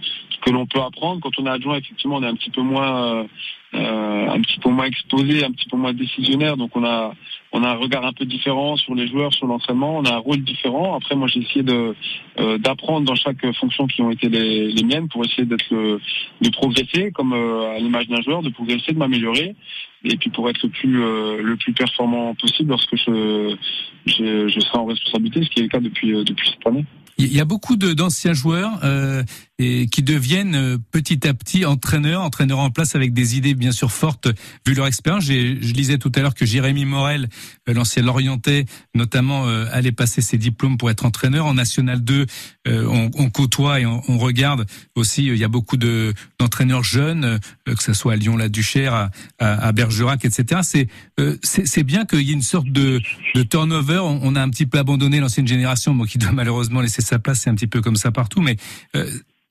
que 0.42 0.50
l'on 0.50 0.66
peut 0.66 0.80
apprendre. 0.80 1.20
Quand 1.22 1.30
on 1.38 1.46
est 1.46 1.50
adjoint, 1.50 1.76
effectivement, 1.76 2.16
on 2.16 2.22
est 2.22 2.28
un 2.28 2.34
petit 2.34 2.50
peu 2.50 2.62
moins 2.62 3.26
euh, 3.74 4.28
un 4.28 4.40
petit 4.42 4.58
peu 4.60 4.70
moins 4.70 4.84
exposé, 4.84 5.44
un 5.44 5.52
petit 5.52 5.68
peu 5.68 5.76
moins 5.76 5.92
décisionnaire. 5.94 6.56
Donc 6.56 6.76
on 6.76 6.84
a 6.84 7.14
on 7.56 7.62
a 7.64 7.70
un 7.70 7.76
regard 7.76 8.04
un 8.04 8.12
peu 8.12 8.26
différent 8.26 8.76
sur 8.76 8.94
les 8.94 9.08
joueurs, 9.08 9.32
sur 9.32 9.46
l'entraînement. 9.46 9.96
On 9.96 10.04
a 10.04 10.12
un 10.12 10.18
rôle 10.18 10.42
différent. 10.42 10.94
Après, 10.94 11.16
moi, 11.16 11.26
j'ai 11.26 11.40
essayé 11.40 11.62
de 11.62 11.94
euh, 12.38 12.58
d'apprendre 12.58 13.06
dans 13.06 13.14
chaque 13.14 13.50
fonction 13.54 13.86
qui 13.86 14.02
ont 14.02 14.10
été 14.10 14.28
les, 14.28 14.84
miennes 14.84 15.08
pour 15.08 15.24
essayer 15.24 15.46
de 15.46 16.50
progresser, 16.50 17.12
comme 17.12 17.32
euh, 17.32 17.74
à 17.74 17.78
l'image 17.78 18.08
d'un 18.08 18.20
joueur, 18.20 18.42
de 18.42 18.50
progresser, 18.50 18.92
de 18.92 18.98
m'améliorer, 18.98 19.56
et 20.04 20.16
puis 20.18 20.28
pour 20.28 20.50
être 20.50 20.62
le 20.62 20.68
plus 20.68 21.02
euh, 21.02 21.42
le 21.42 21.56
plus 21.56 21.72
performant 21.72 22.34
possible 22.34 22.70
lorsque 22.70 22.94
je, 22.94 23.56
je 24.04 24.48
je 24.48 24.60
serai 24.60 24.78
en 24.78 24.84
responsabilité, 24.84 25.42
ce 25.42 25.48
qui 25.48 25.60
est 25.60 25.62
le 25.62 25.68
cas 25.68 25.80
depuis 25.80 26.12
depuis 26.24 26.50
cette 26.50 26.66
année. 26.66 26.84
Il 27.18 27.32
y 27.32 27.40
a 27.40 27.44
beaucoup 27.44 27.76
d'anciens 27.76 28.34
joueurs 28.34 28.80
euh, 28.84 29.22
et 29.58 29.86
qui 29.86 30.02
deviennent 30.02 30.54
euh, 30.54 30.78
petit 30.90 31.26
à 31.26 31.32
petit 31.32 31.64
entraîneurs, 31.64 32.22
entraîneurs 32.22 32.58
en 32.58 32.70
place 32.70 32.94
avec 32.94 33.14
des 33.14 33.36
idées 33.36 33.54
bien 33.54 33.72
sûr 33.72 33.90
fortes 33.90 34.28
vu 34.66 34.74
leur 34.74 34.86
expérience. 34.86 35.24
Je 35.24 35.32
lisais 35.32 35.98
tout 35.98 36.12
à 36.14 36.20
l'heure 36.20 36.34
que 36.34 36.44
Jérémy 36.44 36.84
Morel, 36.84 37.28
euh, 37.68 37.72
l'ancien 37.72 38.02
Lorientais, 38.02 38.66
notamment 38.94 39.46
euh, 39.46 39.66
allait 39.72 39.92
passer 39.92 40.20
ses 40.20 40.36
diplômes 40.36 40.76
pour 40.76 40.90
être 40.90 41.06
entraîneur. 41.06 41.46
En 41.46 41.54
National 41.54 42.04
2, 42.04 42.26
on, 42.66 43.10
on, 43.14 43.30
côtoie 43.30 43.80
et 43.80 43.86
on, 43.86 44.02
on, 44.08 44.18
regarde 44.18 44.66
aussi. 44.94 45.26
Il 45.26 45.36
y 45.36 45.44
a 45.44 45.48
beaucoup 45.48 45.76
de 45.76 46.12
d'entraîneurs 46.38 46.82
jeunes, 46.82 47.38
que 47.64 47.82
ce 47.82 47.92
soit 47.92 48.14
à 48.14 48.16
Lyon-la 48.16 48.48
Duchère, 48.48 48.92
à, 48.94 49.10
à, 49.38 49.72
Bergerac, 49.72 50.24
etc. 50.24 50.60
C'est 50.64 50.88
c'est 51.42 51.82
bien 51.84 52.04
qu'il 52.04 52.22
y 52.22 52.30
ait 52.30 52.34
une 52.34 52.42
sorte 52.42 52.68
de, 52.68 53.00
de 53.34 53.42
turnover. 53.42 53.98
On, 53.98 54.20
on, 54.22 54.34
a 54.34 54.42
un 54.42 54.50
petit 54.50 54.66
peu 54.66 54.78
abandonné 54.78 55.20
l'ancienne 55.20 55.46
génération, 55.46 55.94
moi 55.94 56.06
qui 56.06 56.18
doit 56.18 56.32
malheureusement 56.32 56.80
laisser 56.80 57.02
sa 57.06 57.18
place. 57.18 57.40
C'est 57.40 57.50
un 57.50 57.54
petit 57.54 57.66
peu 57.66 57.80
comme 57.80 57.96
ça 57.96 58.12
partout, 58.12 58.40
mais 58.40 58.56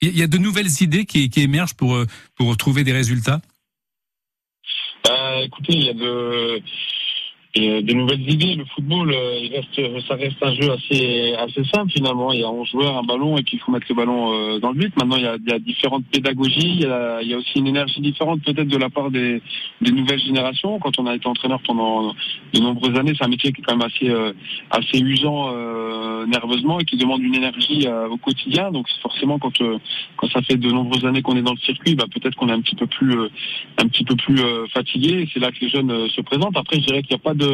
il 0.02 0.18
y 0.18 0.24
a 0.24 0.28
de 0.28 0.38
nouvelles 0.38 0.82
idées 0.82 1.06
qui, 1.06 1.30
émergent 1.38 1.76
pour, 1.76 1.96
euh, 1.96 2.06
pour 2.36 2.56
trouver 2.58 2.84
des 2.84 2.94
résultats? 2.94 3.42
Euh, 5.08 5.42
Écoutez, 5.44 5.74
il 5.74 5.84
y 5.84 5.90
a 5.90 5.94
de 5.94 6.62
et 7.56 7.82
de 7.82 7.94
nouvelles 7.94 8.30
idées. 8.30 8.56
Le 8.56 8.66
football, 8.66 9.14
euh, 9.14 10.02
ça 10.08 10.16
reste 10.16 10.38
un 10.42 10.54
jeu 10.54 10.72
assez, 10.72 11.34
assez 11.36 11.64
simple 11.74 11.92
finalement. 11.92 12.34
Il 12.34 12.42
y 12.42 12.44
a 12.44 12.50
11 12.50 12.70
joueurs, 12.70 12.98
un 12.98 13.04
ballon, 13.04 13.38
et 13.38 13.44
puis 13.44 13.56
il 13.56 13.60
faut 13.60 13.72
mettre 13.72 13.86
le 13.90 13.96
ballon 13.96 14.34
euh, 14.34 14.60
dans 14.60 14.72
le 14.72 14.78
but. 14.78 14.96
Maintenant, 14.98 15.16
il 15.16 15.24
y 15.24 15.28
a, 15.28 15.60
différentes 15.60 16.06
pédagogies. 16.12 16.82
Il 16.82 17.28
y 17.28 17.34
a, 17.34 17.38
aussi 17.38 17.60
une 17.60 17.68
énergie 17.68 18.02
différente 18.02 18.42
peut-être 18.44 18.68
de 18.68 18.78
la 18.78 18.90
part 18.90 19.10
des, 19.10 19.42
nouvelles 19.82 20.20
générations. 20.20 20.80
Quand 20.80 21.00
on 21.00 21.08
a 21.08 21.16
été 21.16 21.28
entraîneur 21.28 21.62
pendant 21.66 22.14
de 22.54 22.60
nombreuses 22.60 22.98
années, 22.98 23.14
c'est 23.18 23.26
un 23.26 23.30
métier 23.30 23.54
qui 23.54 23.62
est 23.62 23.64
quand 23.64 23.78
même 23.78 23.88
assez, 23.88 24.10
euh, 24.10 24.34
assez 24.70 25.00
usant 25.00 25.54
nerveusement 26.28 26.80
et 26.80 26.86
qui 26.86 26.98
demande 26.98 27.22
une 27.22 27.36
énergie 27.36 27.88
au 28.10 28.18
quotidien. 28.18 28.72
Donc 28.72 28.88
forcément, 29.02 29.40
quand, 29.40 29.54
quand 30.18 30.30
ça 30.30 30.42
fait 30.42 30.58
de 30.58 30.70
nombreuses 30.70 31.06
années 31.06 31.22
qu'on 31.22 31.38
est 31.38 31.42
dans 31.42 31.54
le 31.54 31.60
circuit, 31.60 31.96
bah, 31.96 32.06
peut-être 32.12 32.36
qu'on 32.36 32.50
est 32.50 32.54
un 32.54 32.62
petit 32.62 32.76
peu 32.76 32.88
plus, 32.88 33.16
un 33.78 33.88
petit 33.88 34.04
peu 34.04 34.16
plus 34.16 34.42
fatigué. 34.74 35.28
C'est 35.34 35.40
là 35.40 35.52
que 35.52 35.60
les 35.62 35.70
jeunes 35.70 36.10
se 36.10 36.22
présentent. 36.22 36.58
Après, 36.58 36.80
je 36.80 36.86
dirais 36.86 37.02
qu'il 37.02 37.16
n'y 37.16 37.22
a 37.22 37.24
pas 37.24 37.34
de 37.34 37.45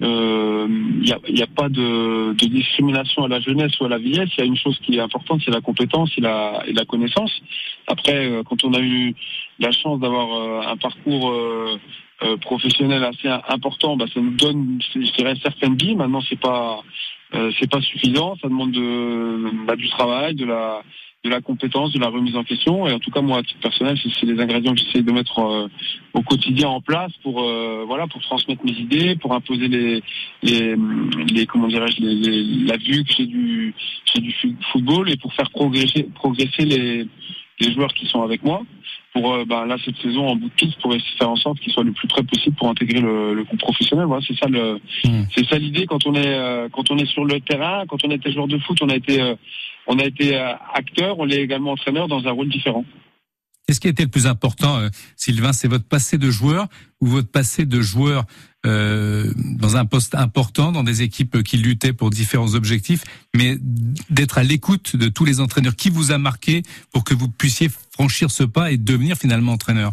il 0.00 0.06
euh, 0.06 0.66
n'y 0.68 1.12
a, 1.12 1.18
y 1.28 1.42
a, 1.42 1.46
pas 1.46 1.68
de, 1.68 2.32
discrimination 2.32 3.24
à 3.24 3.28
la 3.28 3.40
jeunesse 3.40 3.78
ou 3.80 3.84
à 3.84 3.88
la 3.90 3.98
vieillesse. 3.98 4.30
Il 4.38 4.40
y 4.40 4.44
a 4.44 4.46
une 4.46 4.56
chose 4.56 4.78
qui 4.82 4.96
est 4.96 5.00
importante, 5.00 5.42
c'est 5.44 5.50
la 5.50 5.60
compétence 5.60 6.10
et 6.16 6.22
la, 6.22 6.84
connaissance. 6.88 7.32
Après, 7.86 8.26
euh, 8.26 8.42
quand 8.42 8.64
on 8.64 8.72
a 8.72 8.80
eu 8.80 9.14
la 9.58 9.72
chance 9.72 10.00
d'avoir 10.00 10.32
euh, 10.32 10.72
un 10.72 10.76
parcours 10.76 11.34
professionnel 12.42 13.02
assez 13.02 13.28
important, 13.48 13.96
bah, 13.96 14.06
ça 14.12 14.20
nous 14.20 14.36
donne, 14.36 14.78
je 14.94 15.12
dirais, 15.16 15.34
certaines 15.42 15.74
billes. 15.74 15.96
Maintenant, 15.96 16.20
c'est 16.28 16.40
pas, 16.40 16.82
c'est 17.58 17.70
pas 17.70 17.80
suffisant. 17.80 18.36
Ça 18.42 18.48
demande 18.48 18.72
de, 18.72 19.66
bah, 19.66 19.76
du 19.76 19.88
travail, 19.88 20.34
de 20.34 20.44
la 20.44 20.82
de 21.22 21.28
la 21.28 21.40
compétence, 21.42 21.92
de 21.92 21.98
la 21.98 22.08
remise 22.08 22.34
en 22.34 22.44
question. 22.44 22.88
Et 22.88 22.92
en 22.92 22.98
tout 22.98 23.10
cas, 23.10 23.20
moi, 23.20 23.38
à 23.38 23.42
titre 23.42 23.60
personnel, 23.60 23.98
c'est 24.02 24.26
les 24.26 24.40
ingrédients 24.40 24.74
que 24.74 24.80
j'essaie 24.80 25.02
de 25.02 25.12
mettre 25.12 25.38
euh, 25.40 25.68
au 26.14 26.22
quotidien 26.22 26.68
en 26.68 26.80
place 26.80 27.12
pour 27.22 27.42
euh, 27.42 27.84
voilà, 27.86 28.06
pour 28.06 28.22
transmettre 28.22 28.64
mes 28.64 28.72
idées, 28.72 29.16
pour 29.16 29.34
imposer 29.34 29.68
les 29.68 30.02
les, 30.42 30.74
les 31.30 31.46
comment 31.46 31.68
dirais-je 31.68 32.00
les, 32.00 32.66
la 32.66 32.78
vue 32.78 33.04
que 33.04 33.12
j'ai 33.12 33.26
du 33.26 33.74
j'ai 34.12 34.20
du 34.20 34.34
football 34.72 35.10
et 35.10 35.16
pour 35.16 35.34
faire 35.34 35.50
progresser 35.50 36.04
progresser 36.14 36.64
les 36.64 37.06
les 37.60 37.74
joueurs 37.74 37.92
qui 37.92 38.06
sont 38.06 38.22
avec 38.22 38.42
moi 38.42 38.62
pour 39.12 39.34
euh, 39.34 39.44
bah, 39.44 39.66
là 39.66 39.76
cette 39.84 39.96
saison 39.98 40.26
en 40.26 40.36
bout 40.36 40.48
de 40.48 40.54
piste 40.54 40.80
pour 40.80 40.94
essayer 40.94 41.12
de 41.12 41.18
faire 41.18 41.28
en 41.28 41.36
sorte 41.36 41.60
qu'ils 41.60 41.72
soient 41.72 41.84
le 41.84 41.92
plus 41.92 42.08
près 42.08 42.22
possible 42.22 42.56
pour 42.56 42.68
intégrer 42.68 43.00
le, 43.00 43.34
le 43.34 43.44
groupe 43.44 43.60
professionnel 43.60 44.06
voilà 44.06 44.24
c'est 44.26 44.38
ça 44.38 44.48
le 44.48 44.80
mmh. 45.04 45.24
c'est 45.34 45.46
ça 45.46 45.58
l'idée 45.58 45.84
quand 45.84 46.06
on 46.06 46.14
est 46.14 46.70
quand 46.72 46.90
on 46.90 46.96
est 46.96 47.12
sur 47.12 47.26
le 47.26 47.38
terrain 47.40 47.84
quand 47.86 48.02
on 48.04 48.10
était 48.10 48.32
joueur 48.32 48.48
de 48.48 48.56
foot 48.58 48.78
on 48.80 48.88
a 48.88 48.96
été 48.96 49.20
on 49.86 49.98
a 49.98 50.04
été 50.04 50.36
euh, 50.36 50.54
acteur, 50.74 51.18
on 51.18 51.28
est 51.28 51.40
également 51.40 51.72
entraîneur 51.72 52.08
dans 52.08 52.26
un 52.26 52.30
rôle 52.30 52.48
différent. 52.48 52.84
Qu'est-ce 53.66 53.80
qui 53.80 53.86
a 53.86 53.90
été 53.90 54.02
le 54.02 54.10
plus 54.10 54.26
important, 54.26 54.78
euh, 54.78 54.88
Sylvain? 55.16 55.52
C'est 55.52 55.68
votre 55.68 55.84
passé 55.84 56.18
de 56.18 56.30
joueur 56.30 56.66
ou 57.00 57.06
votre 57.06 57.30
passé 57.30 57.66
de 57.66 57.80
joueur 57.80 58.24
euh, 58.66 59.32
dans 59.36 59.76
un 59.76 59.84
poste 59.84 60.14
important, 60.14 60.72
dans 60.72 60.82
des 60.82 61.02
équipes 61.02 61.42
qui 61.42 61.56
luttaient 61.56 61.92
pour 61.92 62.10
différents 62.10 62.54
objectifs, 62.54 63.04
mais 63.34 63.58
d'être 64.10 64.38
à 64.38 64.42
l'écoute 64.42 64.96
de 64.96 65.08
tous 65.08 65.24
les 65.24 65.40
entraîneurs? 65.40 65.76
Qui 65.76 65.88
vous 65.88 66.10
a 66.10 66.18
marqué 66.18 66.62
pour 66.92 67.04
que 67.04 67.14
vous 67.14 67.28
puissiez 67.28 67.70
franchir 67.92 68.30
ce 68.30 68.42
pas 68.42 68.72
et 68.72 68.76
devenir 68.76 69.16
finalement 69.16 69.52
entraîneur? 69.52 69.92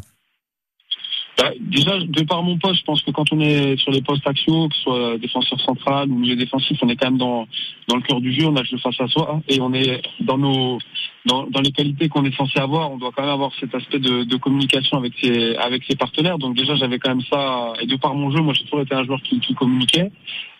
Bah, 1.38 1.52
déjà, 1.60 2.00
de 2.00 2.24
par 2.24 2.42
mon 2.42 2.58
poste, 2.58 2.80
je 2.80 2.84
pense 2.84 3.02
que 3.04 3.12
quand 3.12 3.32
on 3.32 3.40
est 3.40 3.78
sur 3.78 3.92
les 3.92 4.02
postes 4.02 4.26
axiaux, 4.26 4.70
que 4.70 4.76
ce 4.76 4.82
soit 4.82 5.18
défenseur 5.20 5.60
central 5.62 6.10
ou 6.10 6.16
milieu 6.16 6.36
défensif, 6.36 6.78
on 6.82 6.90
est 6.90 6.96
quand 6.96 7.12
même 7.12 7.20
dans, 7.20 7.48
dans 7.88 7.96
le 7.96 8.02
cœur 8.02 8.20
du 8.22 8.34
jeu, 8.34 8.48
on 8.48 8.56
a 8.56 8.62
le 8.62 8.66
jeu 8.66 8.78
face 8.78 9.00
à 9.00 9.08
soi 9.08 9.40
et 9.48 9.62
on 9.62 9.72
est 9.74 10.02
dans 10.22 10.38
nos 10.38 10.80
dans, 11.28 11.46
dans 11.48 11.62
les 11.62 11.72
qualités 11.72 12.10
qu'on 12.10 12.26
est 12.26 12.36
censé 12.36 12.58
avoir, 12.58 12.92
on 12.92 12.98
doit 12.98 13.12
quand 13.16 13.22
même 13.22 13.32
avoir 13.32 13.52
cet 13.60 13.76
aspect 13.76 14.00
de, 14.00 14.36
communication 14.38 14.98
avec 14.98 15.14
ses 15.22 15.56
avec 15.58 15.84
ses 15.84 15.96
partenaires. 15.96 16.38
Donc 16.40 16.56
déjà, 16.56 16.76
j'avais 16.76 17.00
quand 17.00 17.10
même 17.10 17.26
ça. 17.30 17.74
Et 17.82 17.86
de 17.86 17.98
par 17.98 18.16
mon 18.16 18.32
jeu, 18.32 18.42
moi, 18.42 18.54
j'ai 18.54 18.64
toujours 18.64 18.82
été 18.82 18.96
un 18.96 19.04
joueur 19.04 19.22
qui, 19.22 19.40
qui 19.40 19.54
communiquait. 19.54 20.10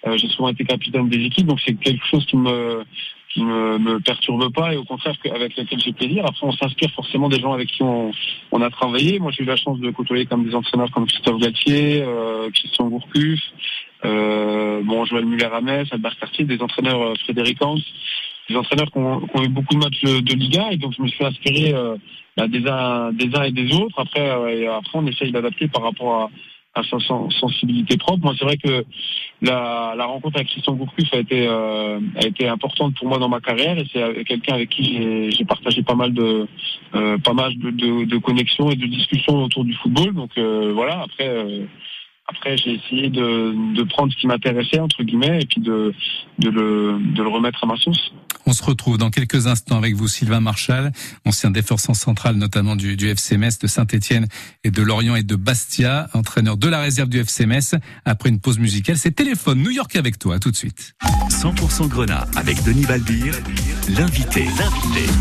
Euh, 0.06 0.18
j'ai 0.18 0.28
souvent 0.28 0.50
été 0.50 0.64
capitaine 0.64 1.10
des 1.10 1.26
équipes, 1.26 1.48
donc 1.48 1.60
c'est 1.66 1.74
quelque 1.74 2.06
chose 2.06 2.26
qui 2.26 2.38
me 2.38 2.84
qui 3.34 3.44
me, 3.44 3.78
me 3.78 4.00
perturbe 4.00 4.52
pas 4.54 4.74
et 4.74 4.78
au 4.78 4.84
contraire 4.84 5.16
avec 5.34 5.58
lequel 5.58 5.80
j'ai 5.80 5.94
plaisir. 5.94 6.26
Après, 6.26 6.46
on 6.46 6.52
s'inspire 6.52 6.92
forcément 6.92 7.30
des 7.30 7.40
gens 7.40 7.54
avec 7.54 7.68
qui 7.68 7.84
on, 7.84 8.12
on 8.52 8.62
a 8.62 8.70
travaillé. 8.70 9.20
Moi, 9.20 9.32
j'ai 9.32 9.44
eu 9.44 9.46
la 9.46 9.56
chance 9.56 9.80
de 9.80 9.92
côtoyer 9.92 10.26
comme 10.26 10.46
des 10.46 10.56
entraîneurs 10.56 10.92
comme 10.92 11.06
Christophe 11.08 11.40
Galtier, 11.40 12.04
euh, 12.04 12.50
Christian 12.52 12.88
Gourcuff, 12.88 13.40
euh, 14.06 14.82
bon, 14.84 15.06
Joël 15.06 15.26
Muller-Ramès, 15.26 15.88
Albert 15.92 16.18
Cartier, 16.20 16.46
des 16.46 16.62
entraîneurs 16.62 17.02
euh, 17.02 17.14
Frédéric 17.24 17.64
Hans. 17.64 17.78
des 18.50 18.56
entraîneurs 18.56 18.92
qui 18.92 18.98
ont, 19.00 19.44
eu 19.44 19.50
beaucoup 19.50 19.74
de 19.74 19.80
matchs 19.80 20.02
de, 20.04 20.34
Liga 20.34 20.70
et 20.72 20.78
donc 20.78 20.94
je 20.96 21.02
me 21.02 21.08
suis 21.08 21.26
inspiré 21.26 21.74
euh, 21.74 21.98
bah, 22.36 22.48
des, 22.48 22.66
uns, 22.68 23.12
des 23.12 23.36
uns 23.36 23.44
et 23.44 23.52
des 23.52 23.74
autres. 23.74 24.00
Après, 24.00 24.30
euh, 24.30 24.78
après 24.78 25.00
on 25.00 25.08
essaye 25.08 25.32
d'adapter 25.32 25.68
par 25.68 25.84
rapport 25.84 26.22
à, 26.22 26.30
à 26.78 26.84
sa 26.84 26.98
sen- 27.00 27.30
sensibilité 27.32 27.98
propre. 27.98 28.24
Moi, 28.24 28.34
c'est 28.38 28.46
vrai 28.46 28.58
que 28.58 28.86
la, 29.42 29.94
la 29.98 30.06
rencontre 30.06 30.38
avec 30.38 30.48
Christian 30.50 30.74
Gourcuff 30.74 31.14
a 31.14 31.18
été 31.18 31.48
euh, 31.48 32.00
a 32.22 32.26
été 32.26 32.48
importante 32.48 32.96
pour 32.96 33.08
moi 33.08 33.20
dans 33.20 33.30
ma 33.30 33.40
carrière 33.40 33.78
et 33.78 33.86
c'est 33.92 34.02
euh, 34.02 34.24
quelqu'un 34.24 34.56
avec 34.56 34.70
qui 34.70 35.32
j'ai- 35.32 35.46
partagé 35.46 35.82
pas 35.82 35.96
mal 35.96 36.14
de 36.14 36.48
euh, 36.96 37.18
pas 37.20 37.34
mal 37.34 37.52
de, 37.58 37.70
de, 37.72 38.06
de 38.06 38.18
connexions 38.18 38.70
et 38.70 38.76
de 38.76 38.86
discussions 38.86 39.44
autour 39.44 39.64
du 39.66 39.74
football. 39.74 40.14
Donc 40.14 40.32
euh, 40.38 40.72
voilà. 40.74 41.02
Après. 41.04 41.28
Après, 42.28 42.58
j'ai 42.58 42.74
essayé 42.74 43.10
de, 43.10 43.74
de 43.74 43.84
prendre 43.84 44.12
ce 44.12 44.18
qui 44.18 44.28
m'intéressait 44.28 44.80
entre 44.80 45.04
guillemets 45.04 45.40
et 45.42 45.46
puis 45.46 45.62
de, 45.62 45.94
de, 46.40 46.50
le, 46.50 47.00
de 47.16 47.24
le 47.24 47.30
remettre 47.30 47.64
à 47.64 47.68
ma 47.68 47.78
sauce. 47.78 48.12
On 48.46 48.54
se 48.54 48.64
retrouve 48.64 48.98
dans 48.98 49.10
quelques 49.10 49.48
instants 49.48 49.78
avec 49.78 49.96
vous, 49.96 50.08
Sylvain 50.08 50.40
Marchal, 50.40 50.92
ancien 51.26 51.52
défenseur 51.52 51.96
central 51.96 52.36
notamment 52.36 52.76
du, 52.76 52.98
du 52.98 53.08
FC 53.08 53.38
Metz, 53.38 53.60
de 53.60 53.68
Saint-Etienne 53.68 54.28
et 54.64 54.72
de 54.72 54.82
Lorient 54.82 55.16
et 55.16 55.24
de 55.24 55.36
Bastia, 55.36 56.08
entraîneur 56.14 56.58
de 56.58 56.68
la 56.68 56.82
réserve 56.82 57.10
du 57.10 57.20
FC 57.20 57.46
Metz. 57.46 57.76
Après 58.06 58.30
une 58.30 58.40
pause 58.40 58.60
musicale, 58.60 58.98
c'est 58.98 59.12
Téléphone 59.12 59.62
New 59.62 59.72
York 59.72 59.96
avec 59.96 60.20
toi. 60.20 60.36
À 60.36 60.40
tout 60.40 60.52
de 60.52 60.56
suite. 60.56 60.94
100% 61.30 61.88
Grenat 61.88 62.28
avec 62.36 62.62
Denis 62.64 62.86
Balbir, 62.86 63.34
l'invité. 63.90 64.46
L'invité. 64.60 65.12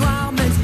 Noir, 0.00 0.32
mais 0.32 0.59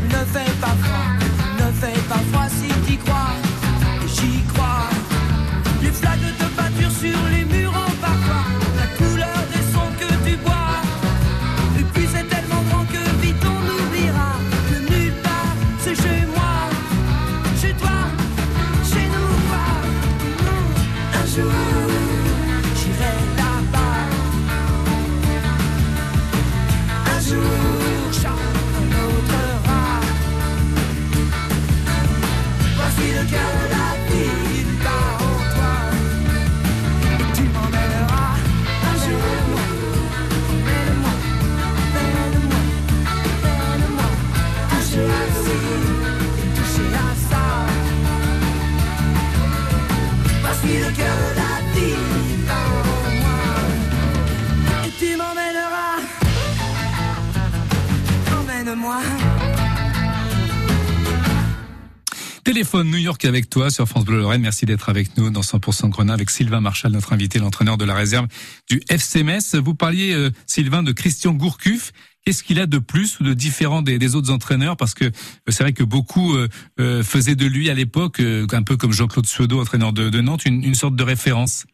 Téléphone 62.47 62.89
New 62.91 62.99
York 62.99 63.25
avec 63.25 63.51
toi 63.51 63.71
sur 63.71 63.89
France 63.89 64.05
Bleu 64.05 64.19
Lorraine. 64.21 64.41
Merci 64.41 64.67
d'être 64.67 64.89
avec 64.89 65.17
nous 65.17 65.31
dans 65.31 65.41
100% 65.41 65.89
Grenat 65.89 66.15
avec 66.15 66.31
Sylvain 66.31 66.61
Marchal, 66.61 66.93
notre 66.93 67.13
invité, 67.13 67.41
l'entraîneur 67.41 67.77
de 67.77 67.85
la 67.85 67.95
réserve 67.95 68.29
du 68.71 68.81
FC 68.89 69.25
Metz. 69.25 69.57
Vous 69.57 69.75
parliez, 69.75 70.13
euh, 70.13 70.31
Sylvain, 70.47 70.85
de 70.85 70.93
Christian 70.93 71.33
Gourcuff. 71.33 71.93
Qu'est-ce 72.25 72.45
qu'il 72.45 72.61
a 72.61 72.67
de 72.67 72.79
plus 72.79 73.19
ou 73.19 73.25
de 73.25 73.35
différent 73.35 73.83
des, 73.83 74.15
autres 74.15 74.31
entraîneurs? 74.31 74.77
Parce 74.77 74.95
que 74.95 75.07
euh, 75.07 75.11
c'est 75.49 75.65
vrai 75.65 75.73
que 75.73 75.83
beaucoup 75.83 76.37
euh, 76.37 77.03
faisaient 77.03 77.35
de 77.35 77.47
lui 77.47 77.69
à 77.69 77.75
l'époque, 77.75 78.21
un 78.21 78.63
peu 78.63 78.77
comme 78.77 78.93
Jean-Claude 78.93 79.27
Suedo, 79.27 79.61
entraîneur 79.61 79.93
de, 79.93 80.21
Nantes, 80.21 80.45
une 80.47 80.75
sorte 80.75 80.95
de 80.95 81.03
référence. 81.03 81.67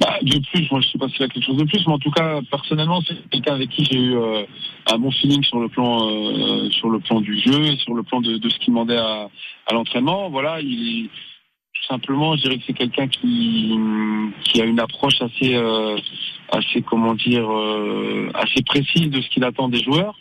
Bah, 0.00 0.18
de 0.22 0.38
plus, 0.38 0.70
moi 0.70 0.80
je 0.80 0.88
sais 0.88 0.98
pas 0.98 1.08
s'il 1.08 1.20
y 1.20 1.24
a 1.24 1.28
quelque 1.28 1.44
chose 1.44 1.56
de 1.56 1.64
plus, 1.64 1.86
mais 1.86 1.92
en 1.92 1.98
tout 1.98 2.10
cas 2.10 2.40
personnellement 2.50 3.00
c'est 3.06 3.28
quelqu'un 3.30 3.54
avec 3.54 3.70
qui 3.70 3.84
j'ai 3.84 3.98
eu 3.98 4.16
euh, 4.16 4.44
un 4.90 4.98
bon 4.98 5.10
feeling 5.10 5.44
sur 5.44 5.60
le 5.60 5.68
plan 5.68 6.08
euh, 6.08 6.70
sur 6.70 6.90
le 6.90 6.98
plan 6.98 7.20
du 7.20 7.38
jeu 7.38 7.66
et 7.66 7.76
sur 7.76 7.94
le 7.94 8.02
plan 8.02 8.20
de, 8.20 8.38
ce 8.48 8.58
qu'il 8.58 8.72
demandait 8.72 8.96
à, 8.96 9.28
à 9.66 9.74
l'entraînement. 9.74 10.30
Voilà, 10.30 10.60
il 10.60 11.08
tout 11.74 11.88
simplement, 11.88 12.36
je 12.36 12.42
dirais 12.42 12.58
que 12.58 12.64
c'est 12.66 12.72
quelqu'un 12.74 13.08
qui 13.08 13.78
qui 14.44 14.60
a 14.60 14.64
une 14.64 14.80
approche 14.80 15.20
assez 15.20 15.54
euh, 15.54 15.96
assez 16.50 16.82
comment 16.82 17.14
dire 17.14 17.50
euh, 17.50 18.30
assez 18.34 18.62
précise 18.62 19.10
de 19.10 19.20
ce 19.20 19.28
qu'il 19.30 19.44
attend 19.44 19.68
des 19.68 19.82
joueurs. 19.82 20.16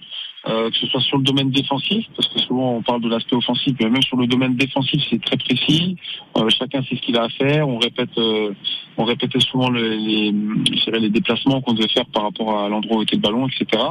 Euh, 0.48 0.72
que 0.72 0.78
ce 0.78 0.88
soit 0.88 1.02
sur 1.02 1.18
le 1.20 1.24
domaine 1.24 1.52
défensif, 1.52 2.04
parce 2.16 2.28
que 2.30 2.40
souvent 2.40 2.72
on 2.78 2.82
parle 2.82 3.02
de 3.02 3.10
l'aspect 3.10 3.36
offensif, 3.36 3.76
mais 3.80 3.92
même 3.92 4.02
sur 4.02 4.18
le 4.18 4.26
domaine 4.26 4.56
défensif, 4.56 5.00
c'est 5.08 5.22
très 5.22 5.38
précis. 5.38 5.96
Euh, 6.36 6.50
chacun 6.50 6.82
sait 6.82 6.96
ce 6.96 7.02
qu'il 7.02 7.16
a 7.16 7.26
à 7.26 7.30
faire. 7.30 7.70
On 7.70 7.78
répète, 7.78 8.10
euh, 8.18 8.52
on 8.98 9.04
répétait 9.04 9.40
souvent 9.40 9.70
le- 9.70 9.94
les, 9.94 11.10
déplacements 11.10 11.62
qu'on 11.62 11.74
devait 11.74 11.90
faire 11.90 12.08
par 12.08 12.24
rapport 12.24 12.58
à 12.58 12.70
l'endroit 12.70 12.98
où 12.98 13.02
était 13.04 13.18
le 13.18 13.22
ballon, 13.22 13.48
etc. 13.48 13.84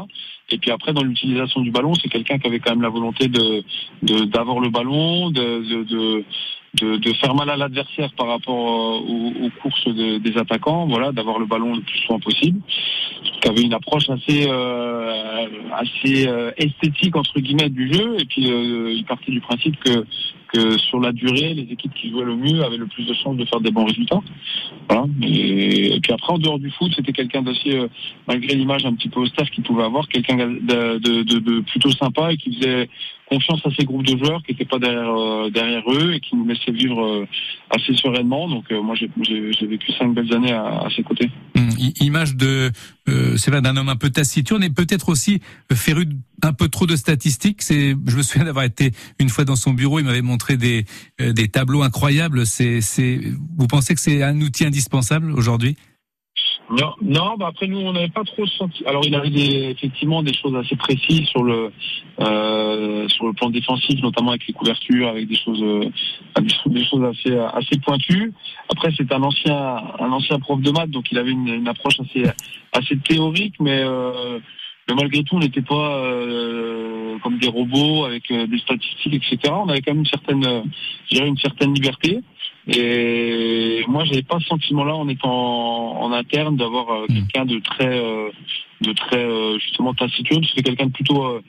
Et 0.51 0.59
puis 0.59 0.73
après, 0.73 0.93
dans 0.93 1.05
l'utilisation 1.05 1.61
du 1.61 1.71
ballon, 1.71 1.95
c'est 1.95 2.09
quelqu'un 2.09 2.39
qui 2.41 2.49
avait 2.49 2.59
quand 2.59 2.71
même 2.71 2.83
la 2.83 2.89
volonté 2.89 3.29
de 3.29 3.63
d'avoir 4.25 4.59
le 4.59 4.71
ballon, 4.71 5.31
de, 5.31 5.85
de 5.85 6.25
de, 6.75 6.97
de 6.97 7.13
faire 7.15 7.35
mal 7.35 7.51
à 7.51 7.57
l'adversaire 7.57 8.13
par 8.17 8.29
rapport 8.29 8.69
euh, 8.69 8.99
aux, 9.01 9.47
aux 9.47 9.51
courses 9.63 9.87
de- 9.89 10.19
des 10.19 10.37
attaquants, 10.39 10.87
voilà, 10.87 11.13
d'avoir 11.13 11.39
le 11.39 11.47
ballon 11.47 11.75
le 11.75 11.81
plus 11.83 11.99
souvent 12.01 12.21
possible. 12.21 12.61
Qui 13.43 13.49
avait 13.49 13.63
une 13.63 13.75
approche 13.75 14.09
assez 14.11 14.47
euh, 14.49 15.47
assez 15.73 16.29
euh, 16.29 16.51
esthétique 16.57 17.17
entre 17.17 17.39
guillemets 17.41 17.71
du 17.71 17.93
jeu, 17.93 18.17
et 18.21 18.25
puis 18.25 18.51
euh, 18.51 18.93
il 18.93 19.05
partait 19.05 19.33
du 19.33 19.41
principe 19.41 19.77
que 19.81 20.05
que 20.53 20.77
sur 20.79 20.99
la 21.01 21.13
durée, 21.13 21.55
les 21.55 21.63
équipes 21.71 21.95
qui 21.95 22.11
jouaient 22.11 22.25
le 22.25 22.35
mieux 22.35 22.65
avaient 22.65 22.77
le 22.77 22.87
plus 22.87 23.07
de 23.07 23.15
chances 23.15 23.37
de 23.37 23.45
faire 23.45 23.61
des 23.61 23.71
bons 23.71 23.85
résultats. 23.85 24.19
Voilà. 24.89 25.05
Et, 25.23 25.95
et 25.95 26.01
puis 26.01 26.13
après, 26.13 26.33
en 26.33 26.39
dehors 26.39 26.59
du 26.59 26.71
foot, 26.73 26.93
c'était 26.97 27.13
quelqu'un 27.13 27.43
d'assez, 27.43 27.77
euh, 27.79 27.87
malgré 28.27 28.57
l'image 28.57 28.85
un 28.85 28.95
petit 28.95 29.09
peu 29.09 29.21
austère 29.21 29.49
qu'il 29.51 29.63
pouvait 29.63 29.85
avoir, 29.85 30.09
quelqu'un 30.09 30.37
de, 30.39 30.99
de, 30.99 31.23
de, 31.23 31.39
de 31.39 31.61
plutôt 31.61 31.93
sympa 31.93 32.33
et 32.33 32.37
qui 32.37 32.57
faisait 32.57 32.89
confiance 33.31 33.61
à 33.65 33.71
ses 33.77 33.85
groupes 33.85 34.05
de 34.05 34.17
joueurs 34.19 34.43
qui 34.43 34.53
n'étaient 34.53 34.65
pas 34.65 34.79
derrière, 34.79 35.15
euh, 35.15 35.51
derrière 35.51 35.85
eux 35.89 36.15
et 36.15 36.21
qui 36.21 36.35
nous 36.37 36.47
laissaient 36.47 36.73
vivre 36.73 37.01
euh, 37.01 37.27
assez 37.71 37.95
sereinement. 37.95 38.49
Donc 38.49 38.65
euh, 38.73 38.83
moi, 38.83 38.95
j'ai 38.97 39.67
vécu 39.67 39.93
cinq 39.93 40.13
belles 40.15 40.35
années 40.35 40.53
à, 40.53 40.65
à 40.87 40.89
ses 40.95 41.03
côtés. 41.03 41.31
Hum, 41.57 41.69
image 42.01 42.37
de, 42.37 42.71
euh, 43.09 43.37
c'est 43.37 43.51
vrai, 43.51 43.63
d'un 43.63 43.77
homme 43.77 43.89
un 43.89 43.97
peu 43.97 44.11
taciturne 44.11 44.63
et 44.65 44.71
peut-être 44.71 45.09
aussi 45.09 45.41
féru 45.73 46.07
un 46.43 46.53
peu 46.53 46.69
trop 46.69 46.87
de 46.87 46.97
statistiques. 46.97 47.63
C'est, 47.63 47.95
je 48.07 48.17
me 48.17 48.23
souviens 48.23 48.47
d'avoir 48.47 48.65
été 48.65 48.91
une 49.19 49.29
fois 49.29 49.45
dans 49.45 49.57
son 49.57 49.73
bureau, 49.73 50.01
il 50.01 50.05
m'avait 50.05 50.23
montré 50.23 50.57
des 50.57 50.85
euh, 51.21 51.33
des 51.33 51.49
tableaux 51.49 51.83
incroyables. 51.83 52.47
C'est, 52.47 52.81
c'est, 52.81 53.21
vous 53.57 53.67
pensez 53.67 53.95
que 53.95 54.01
c'est 54.01 54.23
un 54.23 54.41
outil 54.41 54.65
indispensable 54.65 55.33
aujourd'hui? 55.33 55.77
Non, 56.71 56.95
non 57.03 57.37
bah 57.37 57.49
après 57.49 57.67
nous 57.67 57.79
on 57.81 57.93
n'avait 57.93 58.09
pas 58.09 58.23
trop 58.25 58.47
senti. 58.47 58.85
Alors 58.87 59.05
il 59.05 59.15
avait 59.15 59.31
des, 59.31 59.71
effectivement 59.71 60.23
des 60.23 60.33
choses 60.33 60.55
assez 60.55 60.77
précises 60.77 61.27
sur 61.27 61.43
le 61.43 61.73
euh, 62.21 63.09
sur 63.09 63.27
le 63.27 63.33
plan 63.33 63.51
défensif, 63.51 64.01
notamment 64.03 64.31
avec 64.31 64.47
les 64.47 64.53
couvertures, 64.53 65.09
avec 65.09 65.27
des 65.27 65.37
choses 65.37 65.63
euh, 65.63 65.91
des 66.67 66.85
choses 66.85 67.05
assez 67.05 67.37
assez 67.37 67.79
pointues. 67.81 68.33
Après 68.69 68.93
c'est 68.97 69.13
un 69.13 69.23
ancien 69.23 69.57
un 69.99 70.13
ancien 70.13 70.39
prof 70.39 70.61
de 70.61 70.71
maths, 70.71 70.91
donc 70.91 71.11
il 71.11 71.19
avait 71.19 71.33
une, 71.33 71.49
une 71.49 71.69
approche 71.69 71.99
assez 71.99 72.25
assez 72.73 72.97
théorique, 72.99 73.55
mais 73.59 73.81
euh, 73.83 74.39
mais 74.91 74.97
malgré 74.97 75.23
tout, 75.23 75.37
on 75.37 75.41
n'était 75.41 75.63
pas 75.63 75.99
euh, 75.99 77.19
comme 77.23 77.39
des 77.39 77.49
robots 77.49 78.05
avec 78.05 78.31
euh, 78.31 78.47
des 78.47 78.59
statistiques, 78.59 79.15
etc. 79.15 79.53
On 79.53 79.69
avait 79.69 79.83
quand 79.83 79.93
même 79.93 80.01
une 80.01 80.07
certaine, 80.07 80.45
euh, 80.45 80.63
une 81.13 81.39
certaine 81.39 81.73
liberté. 81.75 82.21
Et 82.69 83.85
moi, 83.89 84.05
j'avais 84.05 84.23
pas 84.23 84.39
ce 84.41 84.47
sentiment-là 84.47 84.95
en 84.95 85.09
étant 85.09 86.03
en, 86.03 86.13
interne 86.13 86.57
d'avoir 86.57 86.91
euh, 86.91 87.07
quelqu'un 87.07 87.45
de 87.45 87.59
très, 87.61 87.89
euh, 87.89 88.31
de 88.81 88.93
très 88.93 89.25
euh, 89.25 89.59
justement 89.59 89.95
taciturne. 89.95 90.45
C'était 90.45 90.63
quelqu'un 90.63 90.87
de 90.87 90.93
plutôt 90.93 91.41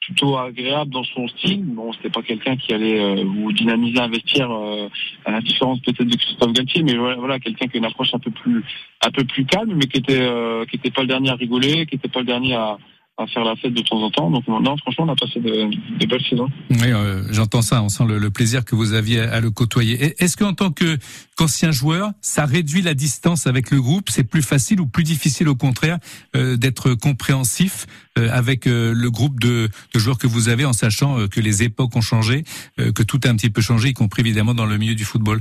plutôt 0.00 0.38
agréable 0.38 0.90
dans 0.90 1.04
son 1.04 1.28
style. 1.28 1.62
Bon, 1.64 1.92
c'était 1.92 2.10
pas 2.10 2.22
quelqu'un 2.22 2.56
qui 2.56 2.72
allait 2.72 3.22
vous 3.22 3.52
dynamiser 3.52 3.98
euh, 4.00 4.88
à 5.24 5.30
la 5.30 5.40
différence 5.40 5.80
peut-être 5.80 6.02
de 6.02 6.16
Christophe 6.16 6.52
Galtier, 6.52 6.82
mais 6.82 6.94
voilà, 6.96 7.38
quelqu'un 7.38 7.66
qui 7.66 7.76
a 7.76 7.78
une 7.78 7.84
approche 7.84 8.14
un 8.14 8.18
peu 8.18 8.30
plus 8.30 8.64
un 9.04 9.10
peu 9.10 9.24
plus 9.24 9.44
calme, 9.44 9.74
mais 9.74 9.86
qui 9.86 9.98
était 9.98 10.26
qui 10.70 10.76
était 10.76 10.90
pas 10.90 11.02
le 11.02 11.08
dernier 11.08 11.30
à 11.30 11.34
rigoler, 11.34 11.86
qui 11.86 11.96
était 11.96 12.08
pas 12.08 12.20
le 12.20 12.26
dernier 12.26 12.54
à 12.54 12.78
à 13.18 13.26
faire 13.26 13.44
la 13.44 13.54
fête 13.56 13.74
de 13.74 13.82
temps 13.82 14.02
en 14.02 14.10
temps. 14.10 14.30
Donc 14.30 14.46
non, 14.48 14.76
franchement, 14.78 15.04
on 15.06 15.08
a 15.08 15.16
passé 15.16 15.40
de, 15.40 15.70
des 15.98 16.06
belles 16.06 16.24
saisons. 16.28 16.48
Oui, 16.70 16.78
euh, 16.86 17.22
j'entends 17.30 17.62
ça. 17.62 17.82
On 17.82 17.88
sent 17.88 18.04
le, 18.06 18.18
le, 18.18 18.30
plaisir 18.30 18.64
que 18.64 18.74
vous 18.74 18.94
aviez 18.94 19.20
à, 19.20 19.40
le 19.40 19.50
côtoyer. 19.50 20.14
Est-ce 20.18 20.36
qu'en 20.36 20.54
tant 20.54 20.70
qu'ancien 20.70 21.70
joueur, 21.70 22.10
ça 22.22 22.46
réduit 22.46 22.82
la 22.82 22.94
distance 22.94 23.46
avec 23.46 23.70
le 23.70 23.80
groupe? 23.80 24.08
C'est 24.08 24.24
plus 24.24 24.42
facile 24.42 24.80
ou 24.80 24.86
plus 24.86 25.04
difficile 25.04 25.48
au 25.48 25.54
contraire 25.54 25.98
euh, 26.34 26.56
d'être 26.56 26.94
compréhensif 26.94 27.86
euh, 28.18 28.28
avec 28.32 28.66
euh, 28.66 28.92
le 28.94 29.10
groupe 29.10 29.38
de, 29.40 29.68
de, 29.94 29.98
joueurs 29.98 30.18
que 30.18 30.26
vous 30.26 30.48
avez, 30.48 30.64
en 30.64 30.72
sachant 30.72 31.18
euh, 31.18 31.26
que 31.28 31.40
les 31.40 31.62
époques 31.62 31.94
ont 31.96 32.00
changé, 32.00 32.44
euh, 32.78 32.92
que 32.92 33.02
tout 33.02 33.20
a 33.24 33.28
un 33.28 33.36
petit 33.36 33.50
peu 33.50 33.60
changé, 33.60 33.90
y 33.90 33.92
compris 33.92 34.22
évidemment 34.22 34.54
dans 34.54 34.66
le 34.66 34.78
milieu 34.78 34.94
du 34.94 35.04
football? 35.04 35.40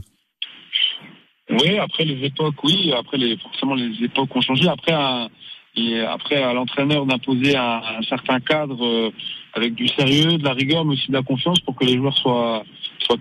Oui, 1.50 1.80
après 1.80 2.06
les 2.06 2.26
époques, 2.26 2.64
oui. 2.64 2.92
Après 2.94 3.18
les 3.18 3.38
forcément 3.38 3.74
les 3.74 4.04
époques 4.04 4.36
ont 4.36 4.42
changé. 4.42 4.68
Après 4.68 4.94
un 4.94 5.30
et 5.76 6.02
après, 6.02 6.42
à 6.42 6.54
l'entraîneur 6.54 7.06
d'imposer 7.06 7.56
un, 7.56 8.02
certain 8.08 8.40
cadre 8.40 8.84
euh, 8.86 9.12
avec 9.54 9.76
du 9.76 9.88
sérieux, 9.88 10.38
de 10.38 10.44
la 10.44 10.54
rigueur, 10.54 10.86
mais 10.86 10.94
aussi 10.94 11.08
de 11.08 11.14
la 11.14 11.24
confiance 11.24 11.60
pour 11.62 11.76
que 11.76 11.86
les 11.86 11.98
joueurs 11.98 12.18
soient 12.18 12.64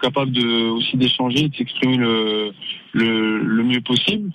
capables 0.00 0.38
aussi 0.38 0.96
d'échanger, 0.96 1.48
de 1.48 1.56
s'exprimer 1.56 1.96
le 1.96 3.62
mieux 3.62 3.80
possible. 3.80 4.30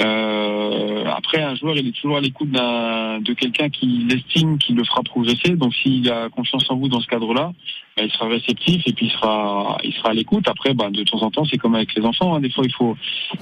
Euh, 0.00 1.04
après, 1.06 1.42
un 1.42 1.54
joueur, 1.54 1.76
il 1.76 1.88
est 1.88 1.92
toujours 1.92 2.16
à 2.16 2.20
l'écoute 2.20 2.50
de 2.50 3.32
quelqu'un 3.34 3.68
qui 3.68 4.06
l'estime, 4.08 4.58
qui 4.58 4.72
le 4.72 4.84
fera 4.84 5.02
progresser. 5.02 5.56
Donc, 5.56 5.74
s'il 5.74 6.10
a 6.10 6.28
confiance 6.30 6.70
en 6.70 6.76
vous 6.76 6.88
dans 6.88 7.00
ce 7.00 7.06
cadre-là, 7.06 7.52
bah, 7.96 8.04
il 8.04 8.10
sera 8.10 8.28
réceptif 8.28 8.82
et 8.86 8.92
puis 8.92 9.06
il 9.06 9.12
sera, 9.12 9.78
il 9.84 9.92
sera 9.92 10.10
à 10.10 10.14
l'écoute. 10.14 10.48
Après, 10.48 10.72
bah, 10.72 10.88
de 10.90 11.02
temps 11.04 11.22
en 11.22 11.30
temps, 11.30 11.44
c'est 11.44 11.58
comme 11.58 11.74
avec 11.74 11.94
les 11.94 12.04
enfants. 12.04 12.34
Hein. 12.34 12.40
Des 12.40 12.50
fois, 12.50 12.64
il 12.66 12.72
faut, 12.72 12.96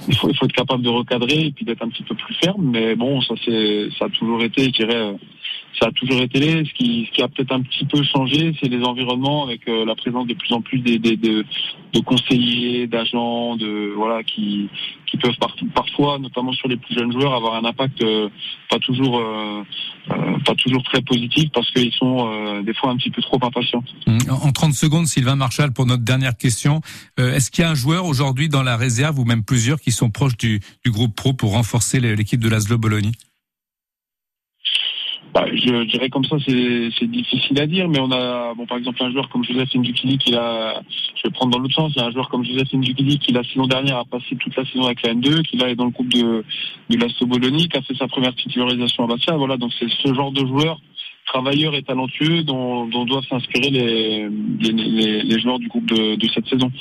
il 0.09 0.15
faut, 0.15 0.29
il 0.29 0.35
faut 0.35 0.45
être 0.45 0.51
capable 0.51 0.83
de 0.83 0.89
recadrer 0.89 1.45
et 1.45 1.51
puis 1.51 1.63
d'être 1.63 1.83
un 1.83 1.89
petit 1.89 2.03
peu 2.03 2.15
plus 2.15 2.35
ferme. 2.35 2.69
Mais 2.71 2.95
bon, 2.95 3.21
ça, 3.21 3.35
c'est, 3.45 3.89
ça 3.97 4.05
a 4.05 4.09
toujours 4.09 4.43
été, 4.43 4.65
je 4.65 4.71
dirais, 4.71 5.15
ça 5.79 5.87
a 5.87 5.91
toujours 5.91 6.21
été 6.21 6.39
là. 6.39 6.63
Ce 6.63 6.73
qui, 6.73 7.09
a 7.21 7.27
peut-être 7.27 7.51
un 7.51 7.61
petit 7.61 7.85
peu 7.85 8.01
changé, 8.03 8.53
c'est 8.61 8.69
les 8.69 8.83
environnements 8.83 9.43
avec 9.45 9.67
euh, 9.67 9.85
la 9.85 9.95
présence 9.95 10.27
de 10.27 10.33
plus 10.33 10.53
en 10.53 10.61
plus 10.61 10.79
de, 10.79 12.01
conseillers, 12.01 12.87
d'agents, 12.87 13.55
de 13.55 13.93
voilà, 13.95 14.23
qui, 14.23 14.69
peuvent 15.21 15.37
par, 15.39 15.55
parfois, 15.73 16.19
notamment 16.19 16.51
sur 16.53 16.67
les 16.67 16.77
plus 16.77 16.95
jeunes 16.95 17.11
joueurs, 17.11 17.33
avoir 17.33 17.55
un 17.55 17.65
impact 17.65 18.01
euh, 18.03 18.29
pas 18.69 18.79
toujours, 18.79 19.19
euh, 19.19 19.63
pas 20.45 20.55
toujours 20.55 20.83
très 20.83 21.01
positif 21.01 21.49
parce 21.53 21.69
qu'ils 21.71 21.93
sont 21.93 22.61
des 22.61 22.73
fois 22.73 22.91
un 22.91 22.97
petit 22.97 23.11
peu 23.11 23.21
trop 23.21 23.39
impatients. 23.41 23.83
En 24.29 24.51
30 24.51 24.73
secondes, 24.73 25.07
Sylvain 25.07 25.35
Marchal, 25.35 25.73
pour 25.73 25.85
notre 25.85 26.03
dernière 26.03 26.37
question, 26.37 26.81
est-ce 27.17 27.51
qu'il 27.51 27.63
y 27.63 27.65
a 27.65 27.71
un 27.71 27.75
joueur 27.75 28.05
aujourd'hui 28.05 28.49
dans 28.49 28.63
la 28.63 28.77
réserve 28.77 29.19
ou 29.19 29.25
même 29.25 29.43
plusieurs 29.43 29.79
qui 29.79 29.91
sont 29.91 30.09
proches 30.09 30.37
du, 30.37 30.61
du 30.85 30.91
groupe 30.91 31.15
pro 31.15 31.33
pour 31.33 31.51
renforcer 31.51 31.99
l'équipe 31.99 32.39
de 32.39 32.49
Laszlo 32.49 32.77
Bologna? 32.77 33.09
Bah, 35.33 35.45
je 35.53 35.85
dirais 35.85 36.09
comme 36.09 36.25
ça, 36.25 36.35
c'est 36.45 37.09
difficile 37.09 37.61
à 37.61 37.65
dire, 37.65 37.87
mais 37.87 37.99
on 37.99 38.11
a, 38.11 38.53
bon, 38.53 38.65
par 38.65 38.77
exemple, 38.77 39.01
un 39.01 39.11
joueur 39.11 39.29
comme 39.29 39.45
Joseph 39.45 39.73
Ndukili 39.73 40.17
qui 40.17 40.35
a, 40.35 40.81
je 41.15 41.23
vais 41.23 41.31
prendre 41.31 41.53
dans 41.53 41.59
l'autre 41.59 41.73
sens, 41.73 41.93
il 41.95 41.99
y 41.99 42.03
a 42.03 42.07
un 42.07 42.11
joueur 42.11 42.27
comme 42.27 42.43
Joseph 42.43 42.73
Ndukili 42.73 43.17
qui 43.17 43.31
la 43.31 43.43
saison 43.43 43.65
dernière 43.65 43.99
a 43.99 44.05
passé 44.05 44.35
toute 44.37 44.55
la 44.57 44.65
saison 44.65 44.85
avec 44.85 45.01
la 45.03 45.13
N2, 45.13 45.41
qui 45.43 45.55
là 45.55 45.69
est 45.69 45.75
dans 45.75 45.85
le 45.85 45.91
groupe 45.91 46.11
de, 46.11 46.43
de 46.89 46.97
l'Asto 46.97 47.25
Bologna, 47.25 47.59
qui 47.59 47.77
a 47.77 47.81
fait 47.81 47.95
sa 47.95 48.09
première 48.09 48.35
titularisation 48.35 49.05
à 49.05 49.07
Bastia. 49.07 49.37
Voilà, 49.37 49.55
donc 49.55 49.71
c'est 49.79 49.89
ce 49.89 50.13
genre 50.13 50.33
de 50.33 50.45
joueur 50.45 50.81
travailleurs 51.25 51.75
et 51.75 51.83
talentueux 51.83 52.43
dont, 52.43 52.87
dont 52.87 53.05
doivent 53.05 53.23
s'inspirer 53.29 53.69
les, 53.69 54.29
les, 54.59 54.71
les, 54.71 55.23
les, 55.23 55.39
joueurs 55.39 55.59
du 55.59 55.67
groupe 55.67 55.85
de, 55.85 56.15
de, 56.15 56.29
cette 56.33 56.47
saison. 56.47 56.71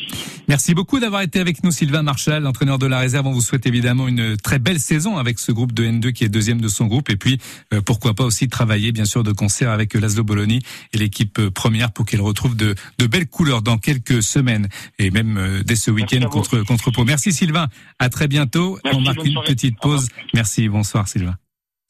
Merci 0.48 0.74
beaucoup 0.74 0.98
d'avoir 0.98 1.22
été 1.22 1.40
avec 1.40 1.62
nous, 1.62 1.70
Sylvain 1.70 2.02
Marchal, 2.02 2.46
entraîneur 2.46 2.78
de 2.78 2.86
la 2.86 2.98
réserve. 2.98 3.26
On 3.26 3.32
vous 3.32 3.40
souhaite 3.40 3.66
évidemment 3.66 4.08
une 4.08 4.36
très 4.36 4.58
belle 4.58 4.80
saison 4.80 5.18
avec 5.18 5.38
ce 5.38 5.52
groupe 5.52 5.72
de 5.72 5.84
N2 5.84 6.12
qui 6.12 6.24
est 6.24 6.28
deuxième 6.28 6.60
de 6.60 6.68
son 6.68 6.86
groupe. 6.86 7.10
Et 7.10 7.16
puis, 7.16 7.38
euh, 7.72 7.80
pourquoi 7.80 8.14
pas 8.14 8.24
aussi 8.24 8.48
travailler, 8.48 8.92
bien 8.92 9.04
sûr, 9.04 9.22
de 9.22 9.32
concert 9.32 9.70
avec 9.70 9.94
Laszlo 9.94 10.24
Bologna 10.24 10.56
et 10.92 10.98
l'équipe 10.98 11.40
première 11.50 11.92
pour 11.92 12.06
qu'elle 12.06 12.20
retrouve 12.20 12.56
de, 12.56 12.74
de, 12.98 13.06
belles 13.06 13.28
couleurs 13.28 13.62
dans 13.62 13.78
quelques 13.78 14.22
semaines 14.22 14.68
et 14.98 15.10
même 15.10 15.36
euh, 15.36 15.62
dès 15.64 15.76
ce 15.76 15.90
week-end 15.90 16.28
contre, 16.28 16.58
contre 16.64 16.90
Pau. 16.90 17.04
Merci 17.04 17.32
Sylvain. 17.32 17.68
À 17.98 18.08
très 18.08 18.28
bientôt. 18.28 18.78
Merci, 18.84 18.98
On 18.98 19.02
marque 19.02 19.24
une 19.24 19.32
soirée. 19.32 19.48
petite 19.48 19.78
pause. 19.80 20.08
Merci. 20.34 20.68
Bonsoir 20.68 21.08
Sylvain. 21.08 21.36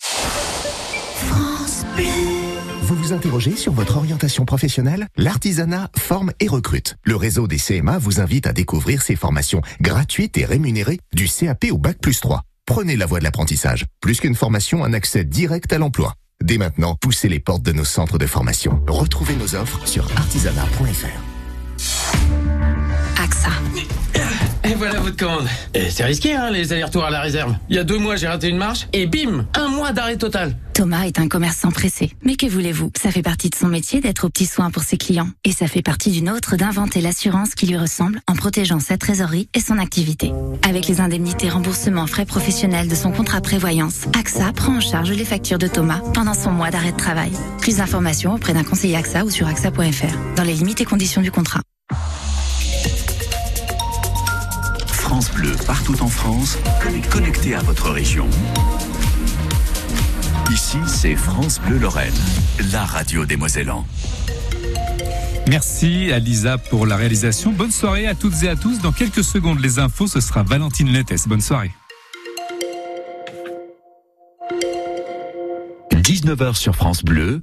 France 0.00 1.84
Bleu. 1.96 2.29
Interrogez 3.12 3.56
sur 3.56 3.72
votre 3.72 3.96
orientation 3.96 4.44
professionnelle 4.44 5.06
L'artisanat 5.16 5.90
forme 5.96 6.32
et 6.40 6.48
recrute. 6.48 6.96
Le 7.04 7.16
réseau 7.16 7.46
des 7.46 7.58
CMA 7.58 7.98
vous 7.98 8.20
invite 8.20 8.46
à 8.46 8.52
découvrir 8.52 9.02
ses 9.02 9.16
formations 9.16 9.62
gratuites 9.80 10.38
et 10.38 10.44
rémunérées 10.44 11.00
du 11.12 11.28
CAP 11.28 11.66
au 11.70 11.78
Bac 11.78 11.98
plus 12.00 12.20
3. 12.20 12.42
Prenez 12.66 12.96
la 12.96 13.06
voie 13.06 13.18
de 13.18 13.24
l'apprentissage. 13.24 13.86
Plus 14.00 14.20
qu'une 14.20 14.34
formation, 14.34 14.84
un 14.84 14.92
accès 14.92 15.24
direct 15.24 15.72
à 15.72 15.78
l'emploi. 15.78 16.14
Dès 16.42 16.58
maintenant, 16.58 16.96
poussez 17.00 17.28
les 17.28 17.40
portes 17.40 17.62
de 17.62 17.72
nos 17.72 17.84
centres 17.84 18.18
de 18.18 18.26
formation. 18.26 18.82
Retrouvez 18.88 19.36
nos 19.36 19.54
offres 19.54 19.86
sur 19.86 20.08
artisanat.fr. 20.16 21.29
voilà 24.80 24.98
votre 25.00 25.16
commande. 25.16 25.46
C'est 25.90 26.04
risqué, 26.04 26.32
hein, 26.32 26.50
les 26.50 26.72
allers-retours 26.72 27.04
à 27.04 27.10
la 27.10 27.20
réserve. 27.20 27.54
Il 27.68 27.76
y 27.76 27.78
a 27.78 27.84
deux 27.84 27.98
mois, 27.98 28.16
j'ai 28.16 28.28
raté 28.28 28.48
une 28.48 28.56
marche 28.56 28.88
et 28.94 29.06
bim, 29.06 29.44
un 29.52 29.68
mois 29.68 29.92
d'arrêt 29.92 30.16
total. 30.16 30.56
Thomas 30.72 31.02
est 31.02 31.18
un 31.18 31.28
commerçant 31.28 31.70
pressé. 31.70 32.12
Mais 32.22 32.36
que 32.36 32.46
voulez-vous? 32.46 32.90
Ça 32.98 33.10
fait 33.10 33.20
partie 33.20 33.50
de 33.50 33.54
son 33.54 33.66
métier 33.68 34.00
d'être 34.00 34.24
aux 34.24 34.30
petits 34.30 34.46
soins 34.46 34.70
pour 34.70 34.82
ses 34.82 34.96
clients. 34.96 35.28
Et 35.44 35.52
ça 35.52 35.66
fait 35.66 35.82
partie 35.82 36.10
d'une 36.10 36.30
autre 36.30 36.56
d'inventer 36.56 37.02
l'assurance 37.02 37.54
qui 37.54 37.66
lui 37.66 37.76
ressemble 37.76 38.22
en 38.26 38.34
protégeant 38.34 38.80
sa 38.80 38.96
trésorerie 38.96 39.50
et 39.52 39.60
son 39.60 39.76
activité. 39.76 40.32
Avec 40.66 40.88
les 40.88 41.02
indemnités 41.02 41.50
remboursements 41.50 42.06
frais 42.06 42.24
professionnels 42.24 42.88
de 42.88 42.94
son 42.94 43.12
contrat 43.12 43.42
prévoyance, 43.42 44.06
AXA 44.18 44.50
prend 44.54 44.78
en 44.78 44.80
charge 44.80 45.10
les 45.10 45.26
factures 45.26 45.58
de 45.58 45.68
Thomas 45.68 46.00
pendant 46.14 46.32
son 46.32 46.52
mois 46.52 46.70
d'arrêt 46.70 46.92
de 46.92 46.96
travail. 46.96 47.32
Plus 47.60 47.76
d'informations 47.76 48.32
auprès 48.32 48.54
d'un 48.54 48.64
conseiller 48.64 48.96
AXA 48.96 49.26
ou 49.26 49.30
sur 49.30 49.46
AXA.fr. 49.46 50.36
Dans 50.36 50.44
les 50.44 50.54
limites 50.54 50.80
et 50.80 50.86
conditions 50.86 51.20
du 51.20 51.30
contrat. 51.30 51.60
France 55.10 55.32
Bleu, 55.32 55.56
partout 55.66 56.00
en 56.04 56.06
France, 56.06 56.56
connecté 57.10 57.56
à 57.56 57.62
votre 57.62 57.90
région. 57.90 58.28
Ici, 60.52 60.78
c'est 60.86 61.16
France 61.16 61.60
Bleu 61.66 61.78
Lorraine, 61.78 62.14
la 62.70 62.84
radio 62.84 63.24
des 63.24 63.36
Mosellans. 63.36 63.84
Merci 65.48 66.12
à 66.12 66.20
Lisa 66.20 66.58
pour 66.58 66.86
la 66.86 66.94
réalisation. 66.94 67.50
Bonne 67.50 67.72
soirée 67.72 68.06
à 68.06 68.14
toutes 68.14 68.40
et 68.44 68.48
à 68.48 68.54
tous. 68.54 68.78
Dans 68.78 68.92
quelques 68.92 69.24
secondes, 69.24 69.58
les 69.58 69.80
infos, 69.80 70.06
ce 70.06 70.20
sera 70.20 70.44
Valentine 70.44 70.92
Lettès. 70.92 71.26
Bonne 71.26 71.40
soirée. 71.40 71.72
19h 75.90 76.54
sur 76.54 76.76
France 76.76 77.02
Bleu, 77.02 77.42